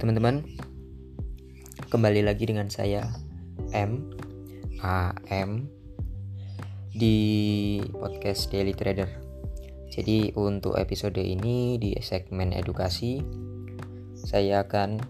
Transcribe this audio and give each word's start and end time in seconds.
teman-teman, 0.00 0.40
kembali 1.92 2.24
lagi 2.24 2.48
dengan 2.48 2.72
saya 2.72 3.04
M 3.76 4.08
A 4.80 5.12
M 5.28 5.68
di 6.96 7.76
podcast 7.92 8.48
Daily 8.48 8.72
Trader. 8.72 9.12
Jadi 9.92 10.32
untuk 10.40 10.80
episode 10.80 11.20
ini 11.20 11.76
di 11.76 11.92
segmen 12.00 12.56
edukasi 12.56 13.20
saya 14.16 14.64
akan 14.64 15.04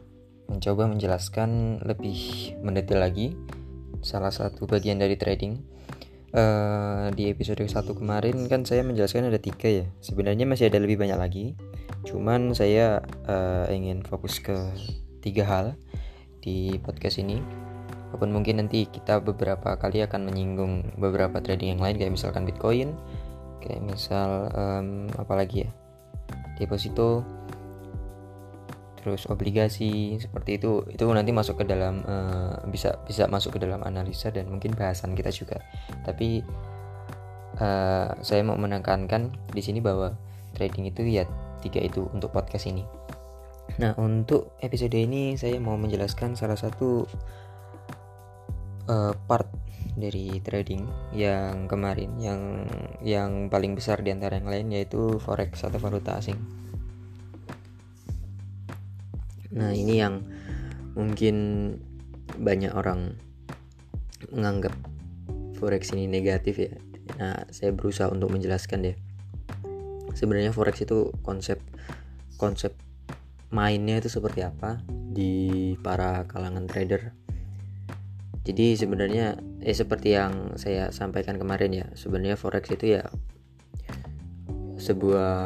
mencoba 0.50 0.90
menjelaskan 0.90 1.78
lebih 1.86 2.50
mendetail 2.58 3.06
lagi 3.06 3.38
salah 4.02 4.34
satu 4.34 4.66
bagian 4.66 4.98
dari 4.98 5.14
trading. 5.14 5.54
Uh, 6.34 7.10
di 7.14 7.30
episode 7.30 7.62
satu 7.66 7.94
kemarin 7.94 8.46
kan 8.50 8.66
saya 8.66 8.82
menjelaskan 8.82 9.30
ada 9.30 9.38
tiga 9.38 9.70
ya. 9.70 9.86
Sebenarnya 10.02 10.50
masih 10.50 10.66
ada 10.66 10.82
lebih 10.82 10.98
banyak 10.98 11.18
lagi 11.18 11.54
Cuman 12.04 12.56
saya 12.56 13.04
uh, 13.28 13.68
ingin 13.68 14.00
fokus 14.04 14.40
ke 14.40 14.56
tiga 15.20 15.44
hal 15.44 15.66
di 16.40 16.80
podcast 16.80 17.20
ini. 17.20 17.40
Walaupun 18.10 18.34
mungkin 18.34 18.58
nanti 18.58 18.90
kita 18.90 19.22
beberapa 19.22 19.78
kali 19.78 20.02
akan 20.02 20.26
menyinggung 20.26 20.98
beberapa 20.98 21.38
trading 21.38 21.78
yang 21.78 21.82
lain 21.84 21.94
kayak 21.94 22.10
misalkan 22.10 22.42
Bitcoin, 22.42 22.98
kayak 23.62 23.86
misal 23.86 24.50
um, 24.50 25.06
apa 25.14 25.32
lagi 25.38 25.62
ya 25.62 25.70
deposito, 26.58 27.22
terus 28.98 29.30
obligasi 29.30 30.18
seperti 30.18 30.58
itu 30.58 30.82
itu 30.90 31.06
nanti 31.06 31.30
masuk 31.30 31.62
ke 31.62 31.64
dalam 31.70 32.02
uh, 32.02 32.58
bisa 32.66 32.98
bisa 33.06 33.30
masuk 33.30 33.56
ke 33.56 33.58
dalam 33.62 33.80
analisa 33.86 34.34
dan 34.34 34.50
mungkin 34.50 34.74
bahasan 34.74 35.14
kita 35.14 35.30
juga. 35.30 35.62
Tapi 36.02 36.42
uh, 37.62 38.10
saya 38.26 38.42
mau 38.42 38.58
menekankan 38.58 39.30
di 39.54 39.62
sini 39.62 39.78
bahwa 39.78 40.18
trading 40.58 40.90
itu 40.90 41.06
ya 41.06 41.24
tiga 41.60 41.80
itu 41.84 42.08
untuk 42.10 42.32
podcast 42.32 42.66
ini. 42.66 42.82
Nah, 43.78 43.94
untuk 44.00 44.58
episode 44.58 44.96
ini 44.96 45.38
saya 45.38 45.60
mau 45.62 45.78
menjelaskan 45.78 46.34
salah 46.34 46.58
satu 46.58 47.06
uh, 48.90 49.14
part 49.28 49.46
dari 49.94 50.42
trading 50.42 50.86
yang 51.14 51.70
kemarin 51.70 52.16
yang 52.18 52.66
yang 53.04 53.30
paling 53.52 53.76
besar 53.78 54.02
di 54.02 54.10
antara 54.10 54.40
yang 54.40 54.48
lain 54.48 54.66
yaitu 54.74 55.20
forex 55.22 55.62
atau 55.62 55.78
valuta 55.78 56.18
asing. 56.18 56.40
Nah, 59.54 59.70
ini 59.74 59.98
yang 59.98 60.22
mungkin 60.94 61.76
banyak 62.38 62.74
orang 62.74 63.14
menganggap 64.30 64.74
forex 65.58 65.94
ini 65.94 66.06
negatif 66.06 66.58
ya. 66.58 66.72
Nah, 67.18 67.44
saya 67.50 67.74
berusaha 67.74 68.08
untuk 68.10 68.30
menjelaskan 68.30 68.86
deh 68.86 69.09
sebenarnya 70.14 70.54
forex 70.54 70.82
itu 70.84 71.14
konsep 71.24 71.60
konsep 72.40 72.72
mainnya 73.50 73.98
itu 73.98 74.06
seperti 74.06 74.46
apa 74.46 74.80
di 74.88 75.74
para 75.82 76.24
kalangan 76.30 76.70
trader. 76.70 77.12
Jadi 78.46 78.72
sebenarnya 78.78 79.36
eh 79.60 79.76
seperti 79.76 80.16
yang 80.16 80.56
saya 80.56 80.88
sampaikan 80.94 81.36
kemarin 81.36 81.70
ya 81.76 81.86
sebenarnya 81.92 82.40
forex 82.40 82.72
itu 82.72 82.96
ya 82.96 83.04
sebuah 84.80 85.36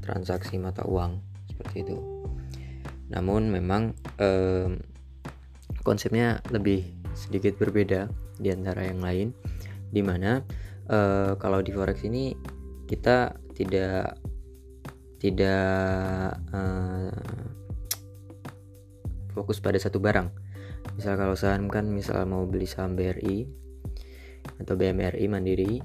transaksi 0.00 0.56
mata 0.56 0.86
uang 0.88 1.20
seperti 1.50 1.84
itu. 1.84 1.96
Namun 3.12 3.52
memang 3.52 3.92
eh, 4.16 4.70
konsepnya 5.84 6.40
lebih 6.48 6.88
sedikit 7.12 7.60
berbeda 7.60 8.08
di 8.40 8.48
antara 8.48 8.88
yang 8.88 9.04
lain 9.04 9.28
di 9.92 10.00
mana 10.00 10.40
eh, 10.88 11.36
kalau 11.36 11.60
di 11.60 11.74
forex 11.74 12.00
ini 12.08 12.32
kita 12.86 13.36
tidak 13.54 14.16
tidak 15.18 16.38
uh, 16.54 17.12
fokus 19.34 19.58
pada 19.60 19.76
satu 19.76 19.98
barang. 19.98 20.28
Misal 20.96 21.18
kalau 21.18 21.36
saham 21.36 21.68
kan 21.68 21.90
misal 21.90 22.24
mau 22.24 22.46
beli 22.46 22.64
saham 22.64 22.94
BRI 22.94 23.44
atau 24.62 24.78
BMRI 24.78 25.26
Mandiri 25.26 25.82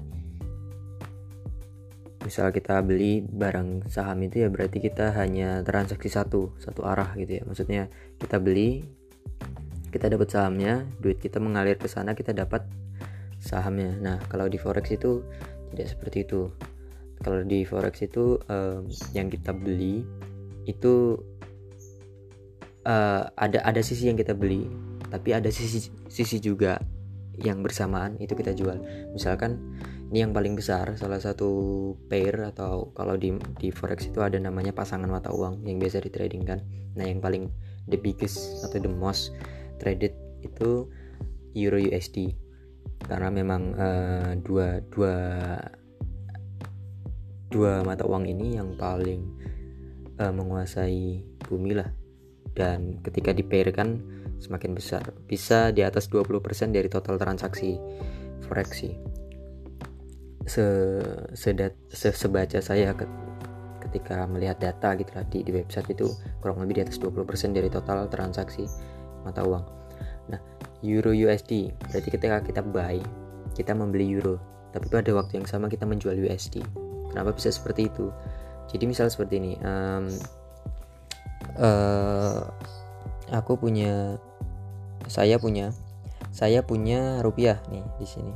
misal 2.22 2.54
kita 2.54 2.78
beli 2.86 3.18
barang 3.18 3.90
saham 3.90 4.22
itu 4.22 4.46
ya 4.46 4.48
berarti 4.48 4.78
kita 4.78 5.10
hanya 5.18 5.60
transaksi 5.66 6.06
satu 6.06 6.54
satu 6.62 6.86
arah 6.86 7.12
gitu 7.18 7.42
ya. 7.42 7.42
Maksudnya 7.42 7.82
kita 8.16 8.38
beli 8.38 8.86
kita 9.92 10.08
dapat 10.08 10.32
sahamnya 10.32 10.88
duit 11.02 11.20
kita 11.20 11.42
mengalir 11.42 11.76
ke 11.76 11.90
sana 11.90 12.14
kita 12.14 12.30
dapat 12.32 12.64
sahamnya. 13.42 13.98
Nah 13.98 14.16
kalau 14.30 14.46
di 14.46 14.56
forex 14.56 14.94
itu 14.94 15.26
tidak 15.74 15.88
seperti 15.92 16.24
itu 16.24 16.48
kalau 17.22 17.46
di 17.46 17.62
forex 17.62 18.02
itu 18.04 18.36
um, 18.50 18.90
yang 19.16 19.30
kita 19.30 19.54
beli 19.54 20.02
itu 20.66 21.18
uh, 22.86 23.26
ada 23.38 23.62
ada 23.62 23.80
sisi 23.82 24.10
yang 24.10 24.18
kita 24.18 24.34
beli 24.34 24.66
tapi 25.10 25.34
ada 25.34 25.48
sisi 25.48 25.90
sisi 26.10 26.36
juga 26.42 26.78
yang 27.40 27.64
bersamaan 27.64 28.20
itu 28.20 28.36
kita 28.36 28.52
jual. 28.52 28.76
Misalkan 29.16 29.56
ini 30.12 30.24
yang 30.24 30.36
paling 30.36 30.52
besar 30.52 30.92
salah 31.00 31.16
satu 31.16 31.48
pair 32.12 32.36
atau 32.44 32.92
kalau 32.92 33.16
di 33.16 33.32
di 33.56 33.72
forex 33.72 34.12
itu 34.12 34.20
ada 34.20 34.36
namanya 34.36 34.76
pasangan 34.76 35.08
mata 35.08 35.32
uang 35.32 35.64
yang 35.64 35.80
biasa 35.80 36.04
di 36.04 36.12
trading 36.12 36.44
kan. 36.44 36.60
Nah 36.96 37.08
yang 37.08 37.24
paling 37.24 37.48
the 37.88 37.96
biggest 37.96 38.60
atau 38.64 38.76
the 38.76 38.92
most 38.92 39.32
traded 39.80 40.12
itu 40.44 40.88
euro 41.56 41.80
USD 41.80 42.36
karena 43.08 43.28
memang 43.32 43.62
uh, 43.74 44.32
dua 44.44 44.84
dua 44.92 45.16
dua 47.52 47.84
mata 47.84 48.08
uang 48.08 48.24
ini 48.24 48.56
yang 48.56 48.72
paling 48.80 49.20
uh, 50.16 50.32
menguasai 50.32 51.20
bumi 51.44 51.76
lah. 51.76 51.92
Dan 52.52 53.04
ketika 53.04 53.36
dipairkan 53.36 54.00
semakin 54.42 54.74
besar. 54.74 55.06
Bisa 55.30 55.70
di 55.70 55.86
atas 55.86 56.10
20% 56.10 56.74
dari 56.74 56.90
total 56.90 57.14
transaksi 57.14 57.78
forex 58.42 58.68
sih. 58.74 58.94
Se, 60.42 60.66
sedat, 61.38 61.78
se 61.86 62.10
sebaca 62.10 62.58
saya 62.58 62.90
ke, 62.98 63.06
ketika 63.86 64.26
melihat 64.26 64.58
data 64.58 64.98
gitu 64.98 65.14
lah 65.14 65.22
di, 65.30 65.46
di 65.46 65.54
website 65.54 65.94
itu 65.94 66.10
kurang 66.42 66.58
lebih 66.66 66.82
di 66.82 66.90
atas 66.90 66.98
20% 66.98 67.54
dari 67.54 67.70
total 67.70 68.10
transaksi 68.10 68.66
mata 69.22 69.46
uang. 69.46 69.62
Nah 70.34 70.42
euro 70.82 71.14
USD 71.14 71.70
berarti 71.86 72.08
ketika 72.10 72.42
kita 72.42 72.60
buy 72.66 72.98
kita 73.54 73.70
membeli 73.70 74.10
euro. 74.10 74.42
Tapi 74.74 74.88
pada 74.88 75.12
waktu 75.14 75.38
yang 75.38 75.46
sama 75.46 75.70
kita 75.70 75.86
menjual 75.86 76.16
USD 76.18 76.64
kenapa 77.12 77.36
bisa 77.36 77.52
seperti 77.52 77.92
itu? 77.92 78.08
Jadi 78.72 78.84
misal 78.88 79.12
seperti 79.12 79.36
ini 79.36 79.52
um, 79.60 80.08
uh, 81.60 82.40
aku 83.32 83.60
punya 83.60 84.16
saya 85.08 85.36
punya 85.36 85.76
saya 86.32 86.64
punya 86.64 87.20
rupiah 87.20 87.60
nih 87.68 87.84
di 88.00 88.06
sini. 88.08 88.32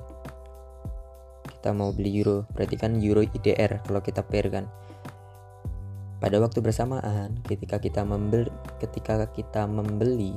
Kita 1.49 1.73
mau 1.73 1.91
beli 1.97 2.21
euro 2.21 2.45
berarti 2.53 2.77
kan 2.77 3.01
euro 3.01 3.25
IDR 3.25 3.81
kalau 3.81 4.05
kita 4.05 4.21
pair 4.21 4.53
kan. 4.53 4.69
Pada 6.17 6.41
waktu 6.41 6.65
bersamaan 6.65 7.41
ketika 7.45 7.77
kita 7.81 8.05
membeli 8.05 8.49
ketika 8.81 9.29
kita 9.33 9.69
membeli 9.69 10.37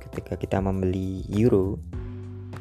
ketika 0.00 0.36
kita 0.36 0.60
membeli 0.60 1.24
euro 1.32 1.80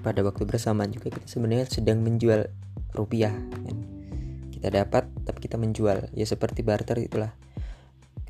pada 0.04 0.20
waktu 0.24 0.44
bersamaan 0.44 0.92
juga 0.92 1.12
kita 1.12 1.28
sebenarnya 1.28 1.68
sedang 1.68 2.04
menjual 2.04 2.52
rupiah 2.96 3.32
kan? 3.32 3.93
Kita 4.64 4.88
dapat 4.88 5.12
tapi 5.28 5.44
kita 5.44 5.60
menjual. 5.60 6.08
Ya 6.16 6.24
seperti 6.24 6.64
barter 6.64 6.96
itulah. 7.04 7.36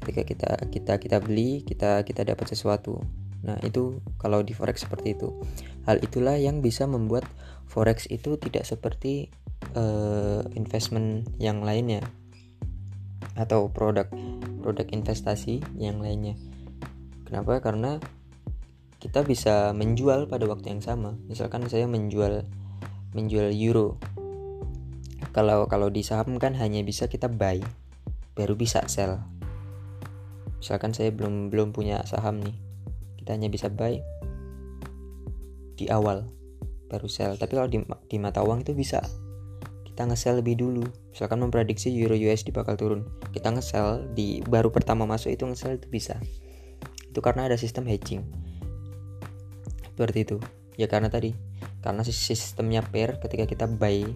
Ketika 0.01 0.25
kita 0.25 0.51
kita 0.73 0.93
kita 0.97 1.17
beli 1.21 1.61
kita 1.61 2.01
kita 2.01 2.25
dapat 2.25 2.49
sesuatu. 2.49 3.05
Nah 3.45 3.61
itu 3.61 4.01
kalau 4.17 4.41
di 4.41 4.57
forex 4.57 4.81
seperti 4.81 5.13
itu. 5.13 5.29
Hal 5.85 6.01
itulah 6.01 6.33
yang 6.41 6.65
bisa 6.65 6.89
membuat 6.89 7.29
forex 7.69 8.09
itu 8.09 8.41
tidak 8.41 8.65
seperti 8.65 9.29
uh, 9.77 10.41
investment 10.57 11.29
yang 11.37 11.61
lainnya. 11.61 12.01
Atau 13.37 13.69
produk 13.69 14.09
produk 14.65 14.89
investasi 14.89 15.61
yang 15.77 16.01
lainnya. 16.01 16.33
Kenapa? 17.29 17.61
Karena 17.61 18.01
kita 18.97 19.21
bisa 19.21 19.69
menjual 19.77 20.25
pada 20.25 20.49
waktu 20.49 20.73
yang 20.73 20.81
sama. 20.81 21.13
Misalkan 21.29 21.69
saya 21.69 21.85
menjual 21.85 22.41
menjual 23.13 23.53
euro 23.53 24.01
kalau 25.33 25.65
kalau 25.65 25.89
di 25.89 26.05
saham 26.05 26.37
kan 26.37 26.53
hanya 26.53 26.85
bisa 26.85 27.09
kita 27.09 27.25
buy 27.25 27.57
baru 28.37 28.53
bisa 28.53 28.85
sell. 28.85 29.17
Misalkan 30.61 30.93
saya 30.93 31.09
belum 31.09 31.49
belum 31.49 31.73
punya 31.73 32.05
saham 32.05 32.39
nih 32.39 32.55
kita 33.17 33.35
hanya 33.35 33.49
bisa 33.49 33.67
buy 33.73 33.97
di 35.73 35.89
awal 35.89 36.29
baru 36.87 37.09
sell. 37.09 37.33
Tapi 37.35 37.57
kalau 37.57 37.65
di, 37.65 37.81
di 38.07 38.17
mata 38.21 38.45
uang 38.45 38.61
itu 38.61 38.77
bisa 38.77 39.01
kita 39.89 40.05
nge-sell 40.05 40.37
lebih 40.37 40.61
dulu. 40.61 40.85
Misalkan 41.09 41.41
memprediksi 41.41 41.89
euro 41.97 42.13
USD 42.13 42.53
bakal 42.53 42.77
turun 42.77 43.01
kita 43.33 43.49
nge-sell 43.49 44.05
di 44.13 44.45
baru 44.45 44.69
pertama 44.69 45.09
masuk 45.09 45.33
itu 45.33 45.49
nge-sell 45.49 45.81
itu 45.81 45.89
bisa. 45.89 46.21
Itu 47.09 47.25
karena 47.25 47.49
ada 47.49 47.57
sistem 47.57 47.89
hedging. 47.89 48.21
Seperti 49.93 50.29
itu. 50.29 50.37
Ya 50.77 50.85
karena 50.85 51.09
tadi 51.09 51.33
karena 51.81 52.01
sistemnya 52.05 52.81
pair 52.85 53.17
ketika 53.19 53.45
kita 53.45 53.65
buy 53.67 54.07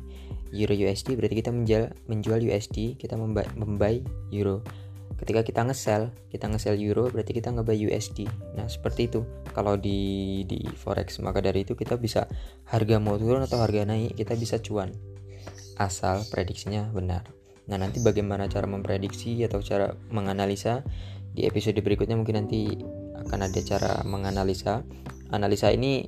euro 0.54 0.74
USD 0.74 1.18
berarti 1.20 1.36
kita 1.40 1.52
menjual 1.52 1.92
menjual 2.08 2.40
USD 2.44 3.00
kita 3.00 3.16
membuy, 3.20 3.48
membuy 3.58 3.96
euro. 4.32 4.64
Ketika 5.18 5.42
kita 5.42 5.66
nge-sell 5.66 6.14
kita 6.30 6.46
nge-sell 6.52 6.78
euro 6.78 7.10
berarti 7.10 7.34
kita 7.34 7.50
nge-buy 7.50 7.90
USD 7.90 8.30
nah 8.54 8.70
seperti 8.70 9.10
itu. 9.10 9.26
Kalau 9.52 9.76
di 9.76 10.44
di 10.46 10.62
forex 10.78 11.18
maka 11.24 11.42
dari 11.42 11.66
itu 11.66 11.74
kita 11.74 11.98
bisa 11.98 12.30
harga 12.70 13.02
mau 13.02 13.18
turun 13.18 13.42
atau 13.42 13.58
harga 13.60 13.88
naik 13.88 14.14
kita 14.14 14.38
bisa 14.38 14.62
cuan. 14.62 14.94
Asal 15.78 16.26
prediksinya 16.30 16.90
benar. 16.94 17.26
Nah 17.68 17.78
nanti 17.78 18.00
bagaimana 18.00 18.48
cara 18.48 18.66
memprediksi 18.66 19.44
atau 19.44 19.60
cara 19.60 19.92
menganalisa? 20.10 20.82
Di 21.38 21.46
episode 21.46 21.78
berikutnya 21.84 22.18
mungkin 22.18 22.46
nanti 22.46 22.74
akan 23.28 23.40
ada 23.46 23.60
cara 23.62 24.02
menganalisa. 24.08 24.82
Analisa 25.30 25.70
ini 25.76 26.08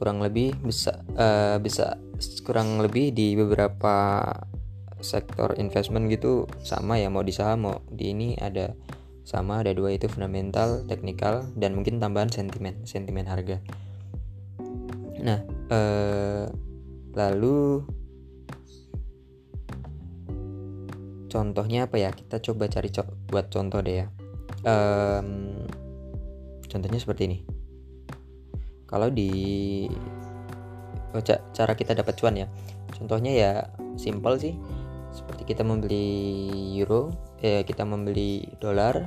kurang 0.00 0.24
lebih 0.24 0.56
bisa 0.64 1.04
uh, 1.20 1.60
bisa 1.60 2.00
kurang 2.42 2.80
lebih 2.80 3.12
di 3.12 3.36
beberapa 3.36 4.24
sektor 5.04 5.52
investment 5.60 6.08
gitu 6.08 6.48
sama 6.64 6.96
ya 6.96 7.12
mau 7.12 7.20
di 7.20 7.32
saham 7.32 7.68
mau 7.68 7.76
di 7.88 8.16
ini 8.16 8.36
ada 8.40 8.72
sama 9.30 9.62
ada 9.62 9.70
dua 9.70 9.94
itu 9.94 10.10
fundamental, 10.10 10.82
teknikal 10.90 11.46
dan 11.54 11.78
mungkin 11.78 12.02
tambahan 12.02 12.34
sentimen, 12.34 12.82
sentimen 12.82 13.30
harga. 13.30 13.62
Nah, 15.22 15.38
eh, 15.70 16.50
lalu 17.14 17.86
contohnya 21.30 21.86
apa 21.86 21.96
ya? 22.02 22.10
Kita 22.10 22.42
coba 22.42 22.66
cari 22.66 22.90
co 22.90 23.06
buat 23.30 23.46
contoh 23.54 23.78
deh 23.84 24.02
ya. 24.02 24.06
Um, 24.66 25.62
contohnya 26.66 26.98
seperti 26.98 27.22
ini. 27.30 27.38
Kalau 28.90 29.06
di 29.06 29.30
oh, 31.14 31.22
cara 31.54 31.72
kita 31.78 31.94
dapat 31.94 32.18
cuan 32.18 32.34
ya. 32.34 32.50
Contohnya 32.90 33.30
ya 33.30 33.50
simple 33.94 34.34
sih. 34.42 34.54
Seperti 35.14 35.46
kita 35.46 35.62
membeli 35.62 36.06
euro 36.78 37.14
eh 37.42 37.62
kita 37.62 37.86
membeli 37.86 38.46
dolar 38.58 39.06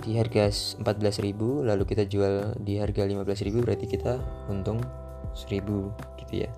di 0.00 0.16
harga 0.16 0.48
14.000 0.48 1.36
lalu 1.68 1.84
kita 1.84 2.08
jual 2.08 2.56
di 2.64 2.80
harga 2.80 3.04
15.000 3.04 3.60
berarti 3.60 3.84
kita 3.84 4.16
untung 4.48 4.80
1000 5.36 5.60
gitu 6.24 6.34
ya. 6.48 6.50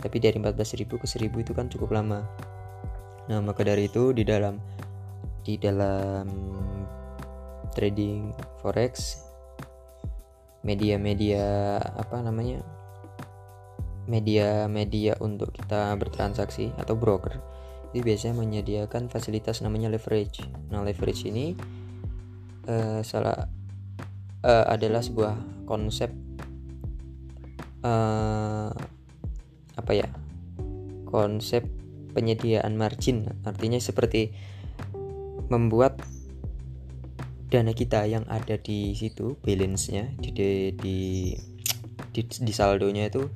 Tapi 0.00 0.16
dari 0.16 0.40
14.000 0.40 0.88
ke 0.88 1.06
1000 1.06 1.44
itu 1.44 1.52
kan 1.52 1.68
cukup 1.68 1.92
lama. 1.92 2.24
Nah 3.28 3.38
maka 3.44 3.62
dari 3.68 3.84
itu 3.88 4.16
di 4.16 4.24
dalam 4.24 4.56
di 5.44 5.60
dalam 5.60 6.24
trading 7.72 8.32
forex 8.60 9.24
media-media 10.60 11.78
apa 11.80 12.20
namanya 12.20 12.60
media-media 14.10 15.16
untuk 15.22 15.54
kita 15.54 15.94
bertransaksi 15.96 16.74
atau 16.76 16.98
broker 16.98 17.38
itu 17.90 18.06
biasanya 18.06 18.38
menyediakan 18.38 19.10
fasilitas 19.10 19.62
namanya 19.66 19.90
leverage. 19.90 20.46
Nah, 20.70 20.86
leverage 20.86 21.26
ini 21.26 21.58
uh, 22.70 23.02
salah 23.02 23.50
uh, 24.46 24.64
adalah 24.70 25.02
sebuah 25.02 25.66
konsep 25.66 26.10
uh, 27.82 28.70
apa 29.74 29.92
ya? 29.94 30.06
Konsep 31.10 31.66
penyediaan 32.14 32.78
margin. 32.78 33.26
Artinya 33.42 33.82
seperti 33.82 34.30
membuat 35.50 35.98
dana 37.50 37.74
kita 37.74 38.06
yang 38.06 38.22
ada 38.30 38.56
di 38.62 38.94
situ 38.94 39.34
balance-nya 39.42 40.14
di 40.22 40.30
di 40.30 40.54
di, 40.70 40.96
di, 42.14 42.20
di 42.22 42.52
saldonya 42.54 43.10
itu 43.10 43.26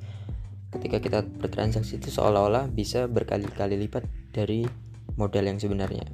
ketika 0.71 1.03
kita 1.03 1.19
bertransaksi 1.23 1.99
itu 1.99 2.09
seolah-olah 2.11 2.71
bisa 2.71 3.11
berkali-kali 3.11 3.75
lipat 3.75 4.07
dari 4.31 4.63
modal 5.19 5.47
yang 5.47 5.59
sebenarnya. 5.59 6.07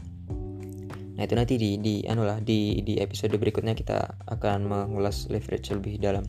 Nah 1.17 1.21
itu 1.25 1.33
nanti 1.37 1.57
di 1.61 1.77
di 1.77 2.01
anu 2.09 2.25
lah 2.25 2.41
di 2.41 2.81
di 2.81 2.97
episode 2.97 3.37
berikutnya 3.37 3.77
kita 3.77 4.17
akan 4.25 4.65
mengulas 4.65 5.29
leverage 5.29 5.69
lebih 5.69 6.01
dalam. 6.01 6.25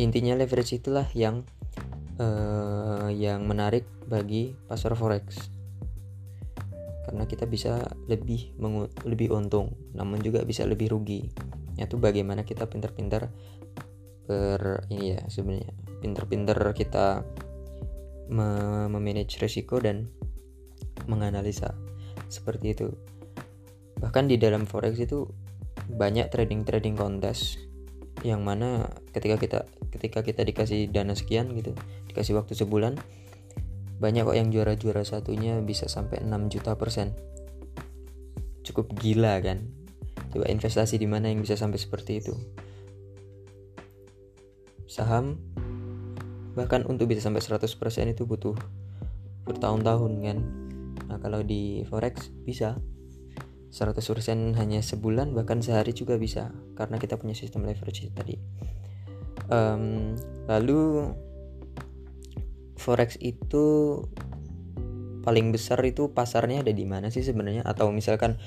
Intinya 0.00 0.32
leverage 0.36 0.80
itulah 0.80 1.04
yang 1.12 1.44
uh, 2.16 3.12
yang 3.12 3.44
menarik 3.44 3.84
bagi 4.08 4.56
pasar 4.68 4.96
forex 4.96 5.57
karena 7.08 7.24
kita 7.24 7.48
bisa 7.48 7.80
lebih 8.04 8.52
lebih 9.08 9.32
untung 9.32 9.72
namun 9.96 10.20
juga 10.20 10.44
bisa 10.44 10.68
lebih 10.68 10.92
rugi. 10.92 11.24
Itu 11.80 11.96
bagaimana 11.96 12.44
kita 12.44 12.68
pintar-pintar 12.68 13.32
ber 14.28 14.84
ini 14.92 15.16
ya 15.16 15.24
sebenarnya. 15.24 15.72
Pintar-pintar 16.04 16.60
kita 16.76 17.24
memanage 18.28 19.40
resiko 19.40 19.80
dan 19.80 20.12
menganalisa. 21.08 21.72
Seperti 22.28 22.76
itu. 22.76 22.92
Bahkan 24.04 24.28
di 24.28 24.36
dalam 24.36 24.68
forex 24.68 25.00
itu 25.00 25.24
banyak 25.88 26.28
trading 26.28 26.68
trading 26.68 26.92
kontes 26.92 27.56
yang 28.20 28.44
mana 28.44 28.92
ketika 29.16 29.40
kita 29.40 29.60
ketika 29.94 30.20
kita 30.20 30.42
dikasih 30.44 30.90
dana 30.90 31.14
sekian 31.16 31.54
gitu 31.56 31.72
dikasih 32.10 32.36
waktu 32.36 32.52
sebulan 32.52 32.98
banyak 33.98 34.22
kok 34.22 34.38
yang 34.38 34.48
juara-juara 34.54 35.02
satunya 35.02 35.58
bisa 35.58 35.90
sampai 35.90 36.22
6 36.22 36.54
juta 36.54 36.78
persen. 36.78 37.18
Cukup 38.62 38.94
gila 38.94 39.42
kan? 39.42 39.66
Coba 40.30 40.46
investasi 40.46 41.02
di 41.02 41.10
mana 41.10 41.34
yang 41.34 41.42
bisa 41.42 41.58
sampai 41.58 41.82
seperti 41.82 42.22
itu? 42.22 42.34
Saham 44.86 45.42
bahkan 46.54 46.82
untuk 46.86 47.10
bisa 47.10 47.22
sampai 47.22 47.42
100% 47.42 47.70
itu 48.14 48.22
butuh 48.22 48.54
bertahun-tahun 49.50 50.12
kan? 50.22 50.38
Nah 51.10 51.18
kalau 51.18 51.42
di 51.42 51.82
forex 51.86 52.30
bisa. 52.46 52.78
100% 53.68 54.00
hanya 54.56 54.80
sebulan 54.80 55.36
bahkan 55.36 55.60
sehari 55.60 55.92
juga 55.92 56.16
bisa 56.16 56.56
karena 56.72 56.96
kita 56.96 57.20
punya 57.20 57.36
sistem 57.36 57.68
leverage 57.68 58.08
tadi. 58.16 58.40
Um, 59.52 60.16
lalu 60.48 61.12
forex 62.78 63.18
itu 63.20 63.98
paling 65.26 65.52
besar 65.52 65.82
itu 65.84 66.08
pasarnya 66.14 66.64
ada 66.64 66.72
di 66.72 66.88
mana 66.88 67.12
sih 67.12 67.20
sebenarnya 67.20 67.66
atau 67.66 67.92
misalkan 67.92 68.40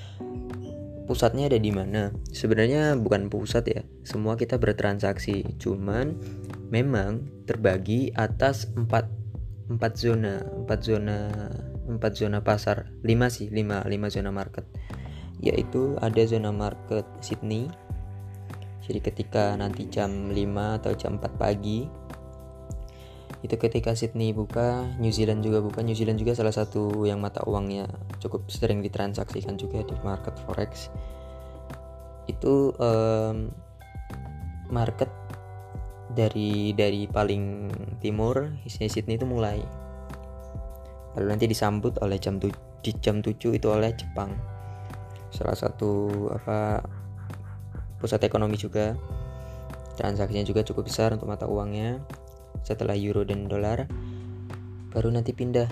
pusatnya 1.05 1.51
ada 1.51 1.59
di 1.59 1.69
mana? 1.69 2.15
Sebenarnya 2.31 2.95
bukan 2.95 3.27
pusat 3.27 3.67
ya. 3.67 3.81
Semua 4.07 4.39
kita 4.39 4.55
bertransaksi, 4.55 5.59
cuman 5.59 6.15
memang 6.71 7.27
terbagi 7.43 8.15
atas 8.15 8.71
empat 8.73 9.11
empat 9.67 9.93
zona, 9.99 10.39
empat 10.39 10.79
zona 10.81 11.17
empat 11.91 12.15
zona 12.15 12.39
pasar 12.39 12.87
lima 13.03 13.27
sih 13.27 13.51
lima 13.51 13.83
lima 13.83 14.07
zona 14.07 14.31
market 14.31 14.63
yaitu 15.41 15.97
ada 15.99 16.21
zona 16.23 16.53
market 16.53 17.03
Sydney 17.19 17.67
jadi 18.81 18.99
ketika 19.01 19.53
nanti 19.55 19.85
jam 19.87 20.33
5 20.33 20.35
atau 20.81 20.91
jam 20.97 21.21
4 21.21 21.37
pagi 21.37 21.85
itu 23.41 23.57
ketika 23.57 23.97
Sydney 23.97 24.37
buka 24.37 24.85
New 25.01 25.09
Zealand 25.09 25.41
juga 25.41 25.65
buka. 25.65 25.81
New 25.81 25.97
Zealand 25.97 26.21
juga 26.21 26.37
salah 26.37 26.53
satu 26.53 27.09
yang 27.09 27.17
mata 27.17 27.41
uangnya 27.49 27.89
cukup 28.21 28.45
sering 28.53 28.85
ditransaksikan 28.85 29.57
juga 29.57 29.81
di 29.81 29.97
market 30.05 30.37
forex. 30.45 30.93
Itu 32.29 32.77
um, 32.77 33.49
market 34.69 35.09
dari 36.13 36.77
dari 36.77 37.09
paling 37.09 37.73
timur 37.97 38.61
isinya 38.61 38.89
Sydney 38.93 39.17
itu 39.17 39.25
mulai. 39.25 39.57
Lalu 41.17 41.25
nanti 41.25 41.45
disambut 41.49 41.97
oleh 42.05 42.21
jam 42.21 42.37
tu, 42.37 42.53
di 42.85 42.93
jam 43.01 43.25
7 43.25 43.35
itu 43.57 43.67
oleh 43.67 43.91
Jepang. 43.97 44.37
Salah 45.33 45.57
satu 45.57 46.29
apa 46.29 46.85
pusat 47.97 48.21
ekonomi 48.21 48.53
juga. 48.53 48.93
Transaksinya 49.97 50.45
juga 50.45 50.61
cukup 50.61 50.87
besar 50.87 51.11
untuk 51.13 51.27
mata 51.27 51.49
uangnya 51.49 51.99
setelah 52.61 52.93
euro 52.97 53.25
dan 53.25 53.49
dolar 53.49 53.85
baru 54.91 55.09
nanti 55.09 55.31
pindah. 55.31 55.71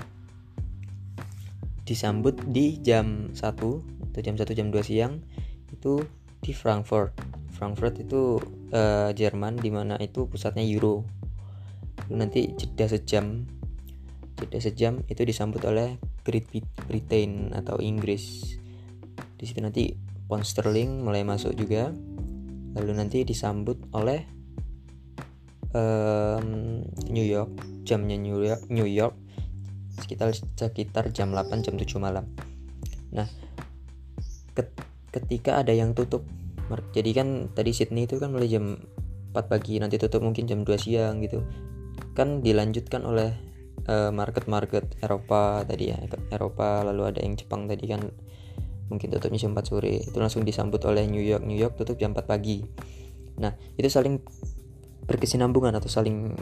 Disambut 1.84 2.39
di 2.48 2.79
jam 2.79 3.34
1 3.34 3.39
atau 3.39 4.19
jam 4.22 4.36
1 4.38 4.58
jam 4.58 4.67
2 4.72 4.79
siang 4.86 5.19
itu 5.74 6.01
di 6.39 6.55
Frankfurt. 6.55 7.13
Frankfurt 7.51 8.00
itu 8.00 8.39
uh, 8.72 9.12
Jerman 9.12 9.60
di 9.60 9.69
mana 9.69 10.00
itu 10.00 10.25
pusatnya 10.31 10.63
euro. 10.63 11.03
Nanti 12.08 12.55
jeda 12.55 12.88
sejam. 12.88 13.43
Jeda 14.39 14.60
sejam 14.63 15.03
itu 15.12 15.22
disambut 15.27 15.60
oleh 15.67 16.00
Great 16.24 16.48
Britain 16.88 17.51
atau 17.51 17.81
Inggris. 17.84 18.55
Di 19.36 19.43
situ 19.43 19.60
nanti 19.60 19.91
pound 20.29 20.48
sterling 20.48 21.03
mulai 21.03 21.27
masuk 21.27 21.51
juga. 21.58 21.91
Lalu 22.77 22.91
nanti 22.96 23.25
disambut 23.25 23.91
oleh 23.91 24.38
um, 25.75 26.81
New 27.09 27.25
York 27.25 27.51
jamnya 27.85 28.15
New 28.15 28.41
York 28.41 28.69
New 28.69 28.85
York 28.85 29.15
sekitar 29.99 30.31
sekitar 30.33 31.11
jam 31.11 31.35
8 31.35 31.65
jam 31.65 31.75
7 31.75 31.85
malam. 31.99 32.25
Nah 33.11 33.27
ketika 35.09 35.57
ada 35.57 35.73
yang 35.73 35.97
tutup 35.97 36.21
jadi 36.93 37.17
kan 37.17 37.49
tadi 37.57 37.73
Sydney 37.73 38.05
itu 38.05 38.21
kan 38.21 38.29
mulai 38.29 38.45
jam 38.45 38.77
4 39.33 39.49
pagi 39.49 39.81
nanti 39.81 39.97
tutup 39.97 40.21
mungkin 40.21 40.45
jam 40.45 40.61
2 40.61 40.69
siang 40.77 41.19
gitu. 41.25 41.41
Kan 42.13 42.45
dilanjutkan 42.45 43.03
oleh 43.03 43.49
Eh, 43.89 44.11
market-market 44.13 45.01
Eropa 45.01 45.65
tadi 45.65 45.89
ya 45.89 45.97
Eropa 46.29 46.85
lalu 46.85 47.09
ada 47.09 47.25
yang 47.25 47.33
Jepang 47.33 47.65
tadi 47.65 47.89
kan 47.89 48.05
mungkin 48.85 49.09
tutupnya 49.09 49.41
jam 49.41 49.57
4 49.57 49.65
sore 49.65 50.05
itu 50.05 50.13
langsung 50.21 50.45
disambut 50.45 50.77
oleh 50.85 51.09
New 51.09 51.25
York 51.25 51.41
New 51.41 51.57
York 51.57 51.73
tutup 51.73 51.97
jam 51.97 52.13
4 52.13 52.21
pagi. 52.29 52.61
Nah 53.41 53.49
itu 53.81 53.89
saling 53.89 54.21
berkesinambungan 55.09 55.73
atau 55.73 55.89
saling 55.89 56.37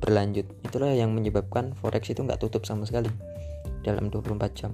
berlanjut. 0.00 0.48
Itulah 0.64 0.96
yang 0.96 1.12
menyebabkan 1.12 1.76
forex 1.76 2.08
itu 2.08 2.24
nggak 2.24 2.40
tutup 2.40 2.64
sama 2.64 2.88
sekali 2.88 3.12
dalam 3.84 4.08
24 4.08 4.56
jam. 4.56 4.72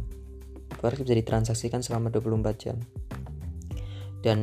Forex 0.78 1.02
bisa 1.02 1.18
ditransaksikan 1.18 1.82
selama 1.82 2.14
24 2.14 2.62
jam. 2.62 2.78
Dan 4.22 4.40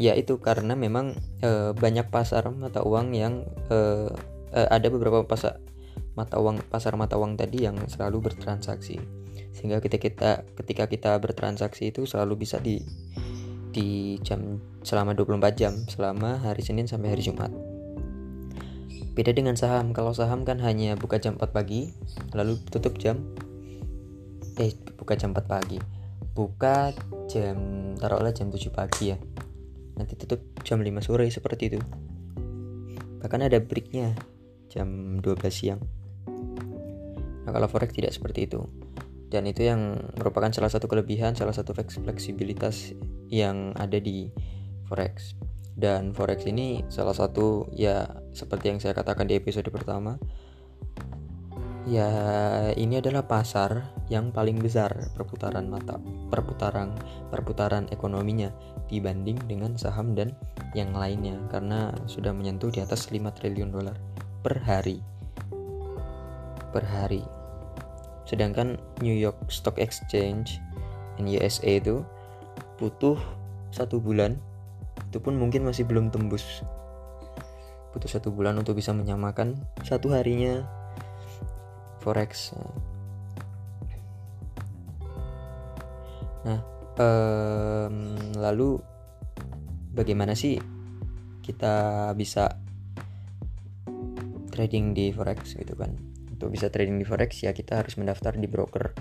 ya 0.00 0.16
itu 0.16 0.40
karena 0.40 0.72
memang 0.72 1.12
e, 1.44 1.76
banyak 1.76 2.08
pasar 2.08 2.48
mata 2.48 2.80
uang 2.80 3.12
yang 3.12 3.44
e, 3.68 4.08
e, 4.56 4.60
ada 4.72 4.88
beberapa 4.88 5.20
pasar 5.28 5.60
mata 6.16 6.40
uang 6.40 6.64
pasar 6.72 6.96
mata 6.96 7.20
uang 7.20 7.36
tadi 7.36 7.68
yang 7.68 7.76
selalu 7.92 8.32
bertransaksi. 8.32 8.96
Sehingga 9.52 9.84
ketika 9.84 10.08
kita 10.08 10.30
ketika 10.56 10.84
kita 10.88 11.12
bertransaksi 11.20 11.92
itu 11.92 12.08
selalu 12.08 12.48
bisa 12.48 12.56
di 12.56 12.80
di 13.68 14.16
jam 14.24 14.58
selama 14.80 15.12
24 15.12 15.60
jam 15.60 15.76
selama 15.92 16.40
hari 16.40 16.64
Senin 16.64 16.88
sampai 16.88 17.12
hari 17.12 17.20
Jumat. 17.20 17.67
Beda 19.18 19.34
dengan 19.34 19.58
saham, 19.58 19.90
kalau 19.90 20.14
saham 20.14 20.46
kan 20.46 20.62
hanya 20.62 20.94
buka 20.94 21.18
jam 21.18 21.34
4 21.34 21.50
pagi, 21.50 21.90
lalu 22.38 22.54
tutup 22.70 23.02
jam 23.02 23.34
eh 24.62 24.70
buka 24.94 25.18
jam 25.18 25.34
4 25.34 25.42
pagi. 25.42 25.82
Buka 26.38 26.94
jam 27.26 27.58
taruhlah 27.98 28.30
jam 28.30 28.54
7 28.54 28.70
pagi 28.70 29.10
ya. 29.10 29.18
Nanti 29.98 30.14
tutup 30.14 30.38
jam 30.62 30.78
5 30.78 31.02
sore 31.02 31.26
seperti 31.34 31.74
itu. 31.74 31.82
Bahkan 33.18 33.50
ada 33.50 33.58
breaknya 33.58 34.14
jam 34.70 35.18
12 35.18 35.50
siang. 35.50 35.82
Nah, 37.42 37.50
kalau 37.50 37.66
forex 37.66 37.90
tidak 37.90 38.14
seperti 38.14 38.46
itu 38.46 38.62
dan 39.28 39.44
itu 39.44 39.64
yang 39.64 39.96
merupakan 40.16 40.48
salah 40.52 40.72
satu 40.72 40.88
kelebihan 40.88 41.36
salah 41.36 41.52
satu 41.52 41.76
fleksibilitas 41.76 42.96
yang 43.28 43.76
ada 43.76 44.00
di 44.00 44.32
forex 44.88 45.36
dan 45.78 46.10
forex 46.10 46.42
ini 46.50 46.82
salah 46.90 47.14
satu 47.14 47.70
ya 47.70 48.04
seperti 48.34 48.74
yang 48.74 48.78
saya 48.82 48.98
katakan 48.98 49.30
di 49.30 49.38
episode 49.38 49.70
pertama 49.70 50.18
ya 51.86 52.10
ini 52.74 52.98
adalah 53.00 53.24
pasar 53.24 53.86
yang 54.10 54.34
paling 54.34 54.58
besar 54.58 55.08
perputaran 55.14 55.70
mata 55.70 55.96
perputaran 56.28 56.92
perputaran 57.30 57.86
ekonominya 57.94 58.52
dibanding 58.90 59.38
dengan 59.46 59.78
saham 59.78 60.12
dan 60.12 60.34
yang 60.76 60.92
lainnya 60.92 61.36
karena 61.48 61.92
sudah 62.04 62.32
menyentuh 62.32 62.68
di 62.68 62.84
atas 62.84 63.08
5 63.08 63.20
triliun 63.36 63.72
dolar 63.72 63.96
per 64.40 64.60
hari. 64.64 65.00
Per 66.72 66.84
hari. 66.84 67.24
Sedangkan 68.28 68.76
New 69.00 69.16
York 69.16 69.48
Stock 69.48 69.80
Exchange 69.80 70.60
NYSE 71.16 71.80
itu 71.80 72.04
butuh 72.76 73.16
satu 73.72 74.00
bulan 74.00 74.40
itu 75.08 75.24
pun 75.24 75.40
mungkin 75.40 75.64
masih 75.64 75.88
belum 75.88 76.12
tembus. 76.12 76.60
Butuh 77.96 78.12
satu 78.12 78.28
bulan 78.28 78.60
untuk 78.60 78.76
bisa 78.76 78.92
menyamakan 78.92 79.56
satu 79.80 80.12
harinya 80.12 80.68
forex. 82.04 82.52
Nah 86.44 86.60
um, 87.00 87.96
lalu 88.36 88.76
bagaimana 89.96 90.36
sih 90.36 90.60
kita 91.40 92.12
bisa 92.12 92.60
trading 94.52 94.92
di 94.92 95.08
forex 95.16 95.56
gitu 95.56 95.72
kan? 95.72 95.96
Untuk 96.28 96.52
bisa 96.52 96.68
trading 96.68 97.00
di 97.00 97.08
forex 97.08 97.48
ya 97.48 97.56
kita 97.56 97.80
harus 97.80 97.96
mendaftar 97.96 98.36
di 98.36 98.44
broker. 98.44 98.92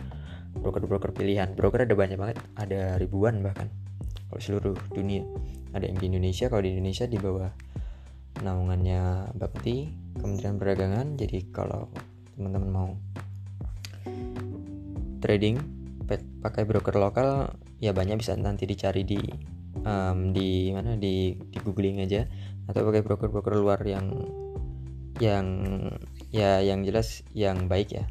Broker-broker 0.58 1.12
pilihan. 1.14 1.54
Broker 1.54 1.84
ada 1.86 1.94
banyak 1.94 2.18
banget. 2.18 2.40
Ada 2.58 2.96
ribuan 2.98 3.44
bahkan. 3.46 3.70
Kalau 4.32 4.42
seluruh 4.42 4.76
dunia 4.96 5.22
ada 5.78 5.86
yang 5.86 6.02
di 6.02 6.08
Indonesia 6.10 6.50
kalau 6.50 6.66
di 6.66 6.74
Indonesia 6.74 7.06
di 7.06 7.18
bawah 7.22 7.52
naungannya 8.42 9.34
Bapeti 9.38 9.90
Kementerian 10.18 10.58
Perdagangan. 10.58 11.08
Jadi 11.18 11.54
kalau 11.54 11.90
teman-teman 12.34 12.70
mau 12.70 12.90
trading 15.22 15.58
pakai 16.42 16.64
broker 16.64 16.96
lokal 16.98 17.58
ya 17.78 17.92
banyak 17.92 18.18
bisa 18.18 18.34
nanti 18.38 18.66
dicari 18.66 19.04
di 19.06 19.20
um, 19.86 20.34
di 20.34 20.74
mana 20.74 20.98
di 20.98 21.38
di 21.38 21.58
googling 21.62 22.02
aja. 22.02 22.26
Atau 22.68 22.84
pakai 22.84 23.00
broker-broker 23.00 23.56
luar 23.56 23.80
yang 23.88 24.12
yang 25.24 25.48
ya 26.30 26.62
yang 26.62 26.84
jelas 26.84 27.24
yang 27.34 27.66
baik 27.72 27.96
ya 27.96 28.06